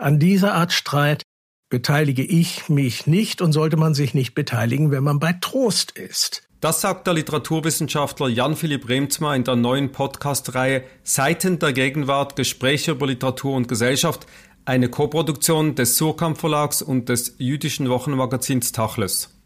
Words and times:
An 0.00 0.20
dieser 0.20 0.54
Art 0.54 0.72
Streit 0.72 1.24
beteilige 1.70 2.22
ich 2.22 2.68
mich 2.68 3.08
nicht 3.08 3.42
und 3.42 3.50
sollte 3.50 3.76
man 3.76 3.94
sich 3.94 4.14
nicht 4.14 4.32
beteiligen, 4.32 4.92
wenn 4.92 5.02
man 5.02 5.18
bei 5.18 5.32
Trost 5.32 5.90
ist. 5.90 6.44
Das 6.60 6.80
sagt 6.80 7.08
der 7.08 7.14
Literaturwissenschaftler 7.14 8.28
Jan-Philipp 8.28 8.88
Remzma 8.88 9.34
in 9.34 9.42
der 9.42 9.56
neuen 9.56 9.90
Podcast-Reihe 9.90 10.84
Seiten 11.02 11.58
der 11.58 11.72
Gegenwart, 11.72 12.36
Gespräche 12.36 12.92
über 12.92 13.08
Literatur 13.08 13.56
und 13.56 13.66
Gesellschaft, 13.66 14.28
eine 14.64 14.88
Koproduktion 14.88 15.74
des 15.74 15.96
Surkamp 15.96 16.38
Verlags 16.38 16.80
und 16.80 17.08
des 17.08 17.34
jüdischen 17.38 17.88
Wochenmagazins 17.88 18.70
Tachles. 18.70 19.37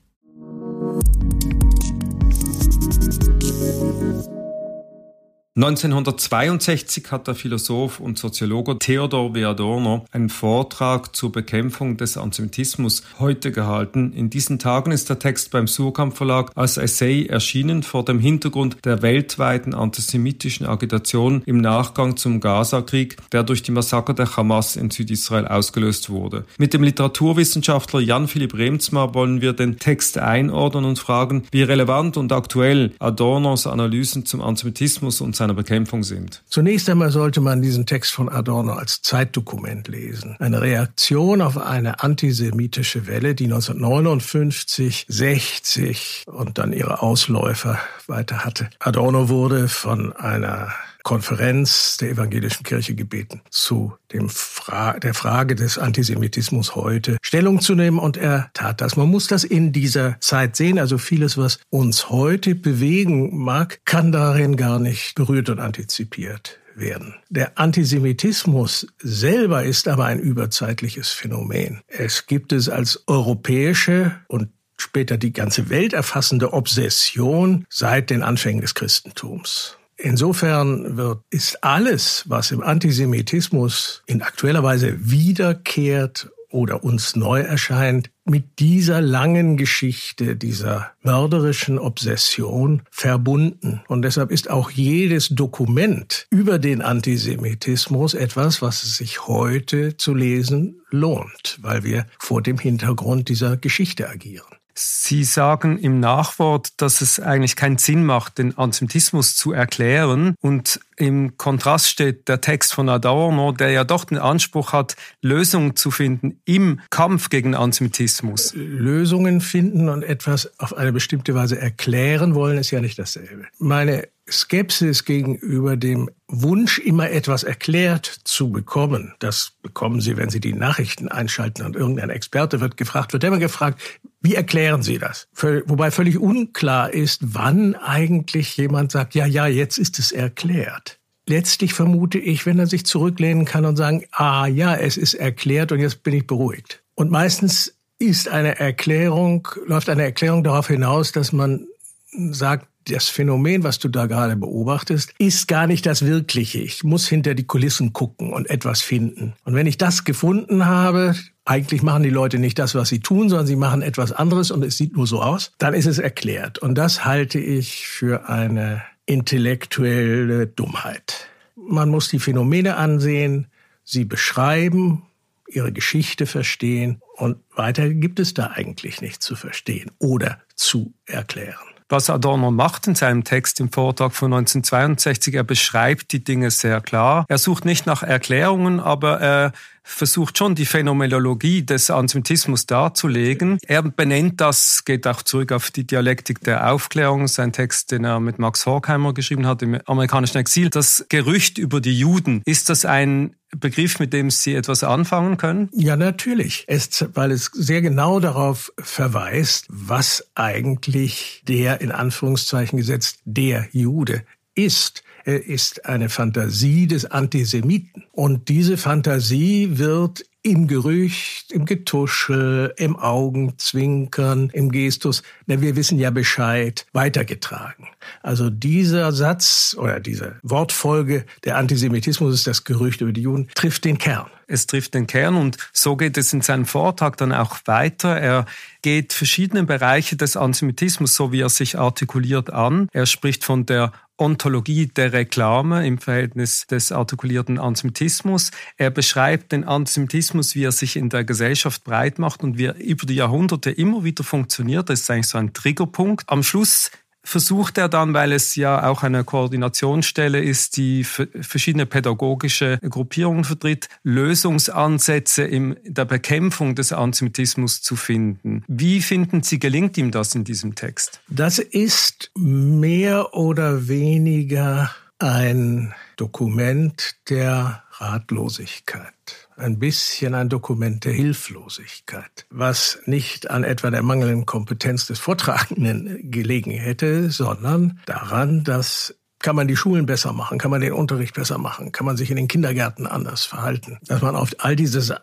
1962 5.55 7.13
hat 7.13 7.27
der 7.27 7.35
Philosoph 7.35 8.01
und 8.01 8.19
Soziologe 8.19 8.79
Theodor 8.79 9.35
W. 9.35 9.45
Adorno 9.45 10.07
einen 10.11 10.31
Vortrag 10.31 11.15
zur 11.15 11.31
Bekämpfung 11.31 11.99
des 11.99 12.17
Antisemitismus 12.17 13.03
heute 13.19 13.53
gehalten. 13.53 14.15
In 14.15 14.31
diesen 14.31 14.59
Tagen 14.59 14.93
ist 14.93 15.11
der 15.11 15.19
Text 15.19 15.51
beim 15.51 15.67
Surkamp 15.67 16.17
Verlag 16.17 16.53
als 16.55 16.79
Essay 16.79 17.27
erschienen 17.27 17.83
vor 17.83 18.03
dem 18.03 18.19
Hintergrund 18.19 18.79
der 18.87 19.03
weltweiten 19.03 19.75
antisemitischen 19.75 20.65
Agitation 20.65 21.43
im 21.45 21.59
Nachgang 21.59 22.17
zum 22.17 22.41
Gaza-Krieg, 22.41 23.19
der 23.33 23.43
durch 23.43 23.63
die 23.63 23.73
Massaker 23.73 24.15
der 24.15 24.35
Hamas 24.35 24.77
in 24.77 24.91
Südisrael 24.91 25.47
ausgelöst 25.47 26.09
wurde. 26.09 26.47
Mit 26.57 26.73
dem 26.73 26.83
Literaturwissenschaftler 26.83 28.01
Jan-Philipp 28.01 28.55
Remzma 28.55 29.13
wollen 29.13 29.43
wir 29.43 29.53
den 29.53 29.79
Text 29.79 30.17
einordnen 30.17 30.87
und 30.87 30.99
fragen, 30.99 31.43
wie 31.53 31.63
relevant 31.63 32.17
und 32.17 32.33
aktuell 32.33 32.95
Adornos 33.01 33.67
Analysen 33.67 34.25
zum 34.25 34.41
Antisemitismus 34.41 35.21
und 35.21 35.42
seiner 35.43 35.55
Bekämpfung 35.55 36.05
sind? 36.05 36.43
Zunächst 36.49 36.89
einmal 36.89 37.11
sollte 37.11 37.41
man 37.41 37.63
diesen 37.63 37.85
Text 37.85 38.13
von 38.13 38.29
Adorno 38.29 38.75
als 38.75 39.03
Zeitdokument 39.03 39.89
lesen. 39.89 40.37
Eine 40.39 40.61
Reaktion 40.61 41.41
auf 41.43 41.59
eine 41.59 42.03
antisemitische 42.03 43.09
Welle, 43.09 43.35
die 43.35 43.45
1959, 43.45 45.07
60 45.09 46.25
und 46.27 46.59
dann 46.59 46.73
ihre 46.73 47.03
Ausläufer 47.03 47.79
weiter 48.07 48.45
hatte. 48.45 48.71
Adorno 48.79 49.29
wurde 49.29 49.67
von 49.69 50.13
einer 50.13 50.73
Konferenz 51.03 51.97
der 51.97 52.11
evangelischen 52.11 52.65
Kirche 52.65 52.95
gebeten, 52.95 53.43
zu 53.51 53.95
dem 54.13 54.29
Fra 54.29 54.99
der 54.99 55.15
Frage 55.15 55.55
des 55.55 55.79
Antisemitismus 55.79 56.75
heute 56.75 57.19
Stellung 57.23 57.61
zu 57.61 57.75
nehmen 57.75 57.99
und 57.99 58.17
er 58.17 58.51
tat 58.55 58.81
das. 58.81 58.97
Man 58.97 59.09
muss 59.09 59.27
das 59.27 59.45
in 59.45 59.73
dieser 59.73 60.21
Zeit 60.21 60.57
sehen. 60.57 60.79
Also 60.79 60.99
vieles, 60.99 61.37
was 61.39 61.59
uns 61.71 62.11
heute 62.11 62.55
bewegen 62.55 63.39
mag, 63.39 63.81
kann 63.85 64.13
darin 64.13 64.57
gar 64.57 64.79
nicht 64.79 65.15
berührt 65.15 65.49
und 65.49 65.61
antizipiert 65.61 66.59
werden. 66.75 67.15
Der 67.29 67.59
Antisemitismus 67.59 68.87
selber 68.99 69.65
ist 69.65 69.89
aber 69.89 70.07
ein 70.07 70.21
überzeitliches 70.21 71.11
Phänomen. 71.11 71.83
Es 71.89 72.27
gibt 72.27 72.53
es 72.53 72.69
als 72.69 73.05
europäische 73.07 74.21
und 74.29 74.49
später 74.77 75.17
die 75.17 75.33
ganze 75.33 75.71
Welt 75.71 75.93
erfassende 75.93 76.53
Obsession 76.53 77.67
seit 77.69 78.11
den 78.11 78.23
Anfängen 78.23 78.61
des 78.61 78.75
Christentums. 78.75 79.79
Insofern 80.03 80.97
wird, 80.97 81.21
ist 81.31 81.63
alles, 81.63 82.25
was 82.27 82.51
im 82.51 82.61
Antisemitismus 82.61 84.03
in 84.07 84.21
aktueller 84.23 84.65
Weise 84.65 84.97
wiederkehrt 84.99 86.29
oder 86.51 86.83
uns 86.83 87.15
neu 87.15 87.41
erscheint, 87.41 88.11
mit 88.25 88.59
dieser 88.59 89.01
langen 89.01 89.57
Geschichte, 89.57 90.35
dieser 90.35 90.91
mörderischen 91.03 91.79
Obsession 91.79 92.83
verbunden. 92.91 93.83
Und 93.87 94.03
deshalb 94.03 94.33
ist 94.33 94.51
auch 94.51 94.73
jedes 94.73 95.29
Dokument 95.29 96.27
über 96.31 96.59
den 96.59 96.83
Antisemitismus 96.83 98.15
etwas, 98.15 98.61
was 98.61 98.83
es 98.83 98.97
sich 98.97 99.29
heute 99.29 99.97
zu 99.97 100.15
lesen 100.15 100.83
lohnt, 100.91 101.59
weil 101.63 101.85
wir 101.85 102.07
vor 102.19 102.43
dem 102.43 102.59
Hintergrund 102.59 103.29
dieser 103.29 103.57
Geschichte 103.57 104.09
agieren. 104.09 104.47
Sie 104.75 105.25
sagen 105.25 105.79
im 105.79 106.01
Nachwort, 106.01 106.81
dass 106.81 107.01
es 107.01 107.21
eigentlich 107.21 107.57
keinen 107.57 107.79
Sinn 107.79 108.05
macht, 108.05 108.39
den 108.39 108.57
Antisemitismus 108.57 109.37
zu 109.37 109.53
erklären. 109.53 110.35
Und 110.41 110.81
im 111.03 111.37
Kontrast 111.37 111.89
steht 111.89 112.29
der 112.29 112.41
Text 112.41 112.73
von 112.73 112.89
Adorno, 112.89 113.53
der 113.53 113.71
ja 113.71 113.83
doch 113.83 114.05
den 114.05 114.19
Anspruch 114.19 114.73
hat, 114.73 114.95
Lösungen 115.21 115.75
zu 115.75 115.91
finden 115.91 116.41
im 116.45 116.81
Kampf 116.91 117.29
gegen 117.29 117.55
Antisemitismus. 117.55 118.53
Lösungen 118.55 119.41
finden 119.41 119.89
und 119.89 120.05
etwas 120.05 120.59
auf 120.61 120.77
eine 120.77 120.93
bestimmte 120.93 121.35
Weise 121.35 121.59
erklären 121.59 122.35
wollen, 122.35 122.57
ist 122.57 122.71
ja 122.71 122.81
nicht 122.81 122.99
dasselbe. 122.99 123.47
Meine 123.59 124.09
Skepsis 124.31 125.05
gegenüber 125.05 125.77
dem 125.77 126.09
Wunsch, 126.29 126.79
immer 126.79 127.11
etwas 127.11 127.43
erklärt 127.43 128.07
zu 128.25 128.51
bekommen, 128.51 129.15
das 129.19 129.53
bekommen 129.63 130.01
Sie, 130.01 130.17
wenn 130.17 130.31
Sie 130.31 130.41
die 130.41 130.55
Nachrichten 130.55 131.09
einschalten 131.09 131.67
und 131.67 131.77
irgendein 131.77 132.11
Experte 132.11 132.61
wird 132.61 132.77
gefragt, 132.77 133.13
wird 133.13 133.25
immer 133.25 133.39
gefragt, 133.39 133.83
wie 134.21 134.35
erklären 134.35 134.83
Sie 134.83 134.99
das? 134.99 135.29
Wobei 135.35 135.91
völlig 135.91 136.19
unklar 136.19 136.95
ist, 136.95 137.21
wann 137.35 137.75
eigentlich 137.75 138.57
jemand 138.57 138.93
sagt, 138.93 139.15
ja, 139.15 139.27
ja, 139.27 139.47
jetzt 139.47 139.79
ist 139.79 139.99
es 139.99 140.13
erklärt. 140.13 140.92
Letztlich 141.27 141.73
vermute 141.73 142.19
ich, 142.19 142.47
wenn 142.47 142.59
er 142.59 142.67
sich 142.67 142.85
zurücklehnen 142.85 143.45
kann 143.45 143.65
und 143.65 143.77
sagen, 143.77 144.05
ah 144.13 144.47
ja, 144.47 144.75
es 144.75 144.97
ist 144.97 145.15
erklärt 145.15 145.73
und 145.73 145.79
jetzt 145.79 146.03
bin 146.03 146.15
ich 146.15 146.27
beruhigt. 146.27 146.83
Und 146.95 147.11
meistens 147.11 147.75
ist 147.99 148.29
eine 148.29 148.59
Erklärung, 148.59 149.47
läuft 149.67 149.89
eine 149.89 150.03
Erklärung 150.03 150.43
darauf 150.43 150.67
hinaus, 150.67 151.13
dass 151.13 151.33
man 151.33 151.67
sagt, 152.11 152.67
das 152.89 153.09
Phänomen, 153.09 153.63
was 153.63 153.79
du 153.79 153.89
da 153.89 154.07
gerade 154.07 154.37
beobachtest, 154.37 155.15
ist 155.19 155.47
gar 155.47 155.67
nicht 155.67 155.87
das 155.87 156.05
Wirkliche. 156.05 156.59
Ich 156.59 156.83
muss 156.83 157.07
hinter 157.07 157.35
die 157.35 157.47
Kulissen 157.47 157.93
gucken 157.93 158.33
und 158.33 158.51
etwas 158.51 158.81
finden. 158.81 159.35
Und 159.45 159.55
wenn 159.55 159.67
ich 159.67 159.79
das 159.79 160.05
gefunden 160.05 160.67
habe, 160.67 161.15
eigentlich 161.45 161.83
machen 161.83 162.03
die 162.03 162.11
Leute 162.11 162.39
nicht 162.39 162.59
das, 162.59 162.75
was 162.75 162.89
sie 162.89 163.01
tun, 163.01 163.29
sondern 163.29 163.47
sie 163.47 163.57
machen 163.57 163.83
etwas 163.83 164.13
anderes 164.13 164.51
und 164.51 164.65
es 164.65 164.77
sieht 164.77 164.97
nur 164.97 165.07
so 165.07 165.23
aus, 165.23 165.53
dann 165.59 165.75
ist 165.75 165.87
es 165.87 165.99
erklärt. 165.99 166.59
Und 166.59 166.77
das 166.77 167.05
halte 167.05 167.39
ich 167.39 167.87
für 167.87 168.29
eine 168.29 168.83
intellektuelle 169.07 170.47
Dummheit. 170.47 171.29
Man 171.57 171.89
muss 171.89 172.09
die 172.09 172.19
Phänomene 172.19 172.77
ansehen, 172.77 173.49
sie 173.85 174.05
beschreiben, 174.05 175.03
ihre 175.49 175.73
Geschichte 175.73 176.27
verstehen 176.27 177.01
und 177.17 177.39
weiter 177.55 177.89
gibt 177.91 178.21
es 178.21 178.35
da 178.35 178.49
eigentlich 178.49 179.01
nichts 179.01 179.27
zu 179.27 179.37
verstehen 179.37 179.91
oder 179.99 180.41
zu 180.55 180.95
erklären 181.05 181.73
was 181.93 182.11
Adorno 182.11 182.51
macht 182.51 182.89
in 182.89 182.95
seinem 182.97 183.23
Text 183.23 183.61
im 183.61 183.71
Vortrag 183.71 184.15
von 184.15 184.33
1962. 184.33 185.35
Er 185.35 185.45
beschreibt 185.45 186.11
die 186.13 186.25
Dinge 186.25 186.51
sehr 186.51 186.81
klar. 186.81 187.27
Er 187.29 187.39
sucht 187.39 187.65
nicht 187.65 187.87
nach 187.87 188.03
Erklärungen, 188.03 188.81
aber 188.81 189.21
er 189.21 189.53
versucht 189.83 190.39
schon 190.39 190.55
die 190.55 190.67
Phänomenologie 190.67 191.63
des 191.63 191.91
Antisemitismus 191.91 192.67
darzulegen. 192.67 193.59
Er 193.67 193.83
benennt 193.83 194.41
das, 194.41 194.85
geht 194.85 195.07
auch 195.07 195.23
zurück 195.23 195.53
auf 195.53 195.71
die 195.71 195.87
Dialektik 195.87 196.41
der 196.41 196.73
Aufklärung, 196.73 197.29
sein 197.29 197.53
Text, 197.53 197.91
den 197.91 198.05
er 198.05 198.21
mit 198.21 198.39
Max 198.39 198.67
Horkheimer 198.67 199.13
geschrieben 199.15 199.47
hat 199.47 199.63
im 199.63 199.79
amerikanischen 199.87 200.39
Exil. 200.39 200.71
Das 200.71 201.07
Gerücht 201.09 201.59
über 201.59 201.81
die 201.81 201.99
Juden, 201.99 202.43
ist 202.45 202.69
das 202.69 202.85
ein 202.85 203.35
Begriff, 203.55 203.99
mit 203.99 204.13
dem 204.13 204.31
Sie 204.31 204.55
etwas 204.55 204.83
anfangen 204.83 205.37
können? 205.37 205.69
Ja, 205.73 205.97
natürlich. 205.97 206.65
Es, 206.69 207.05
weil 207.13 207.31
es 207.31 207.51
sehr 207.53 207.83
genau 207.83 208.19
darauf 208.19 208.73
verweist, 208.79 209.67
was 209.69 210.27
eigentlich 210.35 211.43
der 211.47 211.81
in 211.83 211.93
Anführungszeichen 211.93 212.79
gesetzt 212.79 213.19
der 213.25 213.69
Jude 213.73 214.25
ist. 214.55 215.03
Er 215.25 215.47
ist 215.47 215.87
eine 215.87 216.09
Fantasie 216.09 216.87
des 216.87 217.05
Antisemiten. 217.05 218.05
Und 218.13 218.49
diese 218.49 218.77
Fantasie 218.77 219.79
wird 219.79 220.25
im 220.43 220.67
Gerücht, 220.67 221.53
im 221.53 221.65
Getuschel, 221.65 222.75
im 222.77 222.97
Augenzwinkern, 222.97 224.51
im 224.53 224.73
Gestus, 224.73 225.23
denn 225.47 225.61
wir 225.61 225.77
wissen 225.77 225.99
ja 225.99 226.11
Bescheid, 226.11 226.85
weitergetragen. 226.93 227.89
Also 228.23 228.51
dieser 228.51 229.13
Satz 229.13 229.77
oder 229.79 230.01
diese 230.01 230.37
Wortfolge, 230.43 231.25
der 231.45 231.59
Antisemitismus 231.59 232.35
ist 232.35 232.47
das 232.47 232.65
Gerücht 232.65 233.01
über 233.01 233.13
die 233.13 233.23
Juden, 233.23 233.49
trifft 233.55 233.85
den 233.85 233.99
Kern. 233.99 234.27
Es 234.49 234.67
trifft 234.67 234.95
den 234.95 235.07
Kern 235.07 235.37
und 235.37 235.57
so 235.73 235.97
geht 235.97 236.19
es 236.19 236.33
in 236.33 236.43
seinem 236.43 236.67
Vortrag 236.67 237.17
dann 237.17 237.33
auch 237.33 237.59
weiter. 237.65 238.19
Er 238.19 238.45
geht 238.83 239.13
verschiedene 239.13 239.63
Bereiche 239.65 240.17
des 240.17 240.37
Antisemitismus, 240.37 241.15
so 241.15 241.33
wie 241.33 241.41
er 241.41 241.49
sich 241.49 241.79
artikuliert, 241.79 242.53
an. 242.53 242.89
Er 242.93 243.07
spricht 243.07 243.45
von 243.45 243.65
der 243.65 243.93
Ontologie 244.19 244.87
der 244.87 245.13
Reklame 245.13 245.87
im 245.87 245.99
Verhältnis 245.99 246.67
des 246.67 246.93
artikulierten 246.93 247.59
Antisemitismus. 247.59 248.51
Er 248.77 248.91
beschreibt 248.91 249.51
den 249.53 249.65
Antisemitismus, 249.65 250.32
wie 250.35 250.65
er 250.65 250.73
sich 250.73 250.97
in 250.97 251.09
der 251.09 251.25
Gesellschaft 251.25 251.85
breit 251.85 252.19
macht 252.19 252.43
und 252.43 252.59
wie 252.59 252.67
er 252.67 252.77
über 252.77 253.07
die 253.07 253.15
Jahrhunderte 253.15 253.71
immer 253.71 254.05
wieder 254.05 254.25
funktioniert. 254.25 254.91
Das 254.91 255.01
ist 255.01 255.11
eigentlich 255.11 255.29
so 255.29 255.39
ein 255.39 255.53
Triggerpunkt. 255.53 256.25
Am 256.29 256.43
Schluss 256.43 256.91
versucht 257.25 257.79
er 257.79 257.89
dann, 257.89 258.15
weil 258.15 258.33
es 258.33 258.57
ja 258.57 258.89
auch 258.89 259.03
eine 259.03 259.25
Koordinationsstelle 259.25 260.41
ist, 260.41 260.77
die 260.77 261.05
verschiedene 261.05 261.87
pädagogische 261.87 262.79
Gruppierungen 262.83 263.45
vertritt, 263.45 263.89
Lösungsansätze 264.03 265.45
in 265.45 265.77
der 265.85 266.05
Bekämpfung 266.05 266.75
des 266.75 266.93
Antisemitismus 266.93 267.83
zu 267.83 267.97
finden. 267.97 268.65
Wie 268.67 269.01
finden 269.01 269.43
Sie, 269.43 269.59
gelingt 269.59 269.97
ihm 269.97 270.11
das 270.11 270.35
in 270.35 270.45
diesem 270.45 270.75
Text? 270.75 271.21
Das 271.29 271.59
ist 271.59 272.31
mehr 272.35 273.35
oder 273.35 273.89
weniger 273.89 274.91
ein 275.19 275.95
Dokument 276.17 277.17
der 277.29 277.85
Ratlosigkeit 277.93 279.42
ein 279.63 279.79
bisschen 279.79 280.35
ein 280.35 280.49
Dokument 280.49 281.05
der 281.05 281.13
Hilflosigkeit, 281.13 282.47
was 282.51 282.99
nicht 283.07 283.51
an 283.51 283.65
etwa 283.65 283.91
der 283.91 284.03
mangelnden 284.03 284.47
Kompetenz 284.47 285.07
des 285.07 285.19
Vortragenden 285.19 286.31
gelegen 286.31 286.73
hätte, 286.73 287.31
sondern 287.31 288.01
daran, 288.07 288.65
dass 288.65 289.15
kann 289.39 289.57
man 289.57 289.67
die 289.67 289.77
Schulen 289.77 290.07
besser 290.07 290.33
machen? 290.33 290.59
Kann 290.59 290.71
man 290.71 290.81
den 290.81 290.93
Unterricht 290.93 291.35
besser 291.35 291.59
machen? 291.59 291.91
Kann 291.91 292.07
man 292.07 292.17
sich 292.17 292.31
in 292.31 292.37
den 292.37 292.47
Kindergärten 292.47 293.09
anders 293.09 293.45
verhalten? 293.45 293.99
Dass 294.07 294.23
man 294.23 294.37
auf 294.37 294.55
all 294.59 294.77
diese 294.77 295.21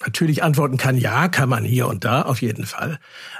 natürlich 0.00 0.42
antworten 0.42 0.76
kann, 0.76 0.98
ja, 0.98 1.28
kann 1.28 1.48
man 1.48 1.64
hier 1.64 1.88
und 1.88 2.04
da 2.04 2.22
auf 2.22 2.42
jeden 2.42 2.66
Fall. 2.66 2.98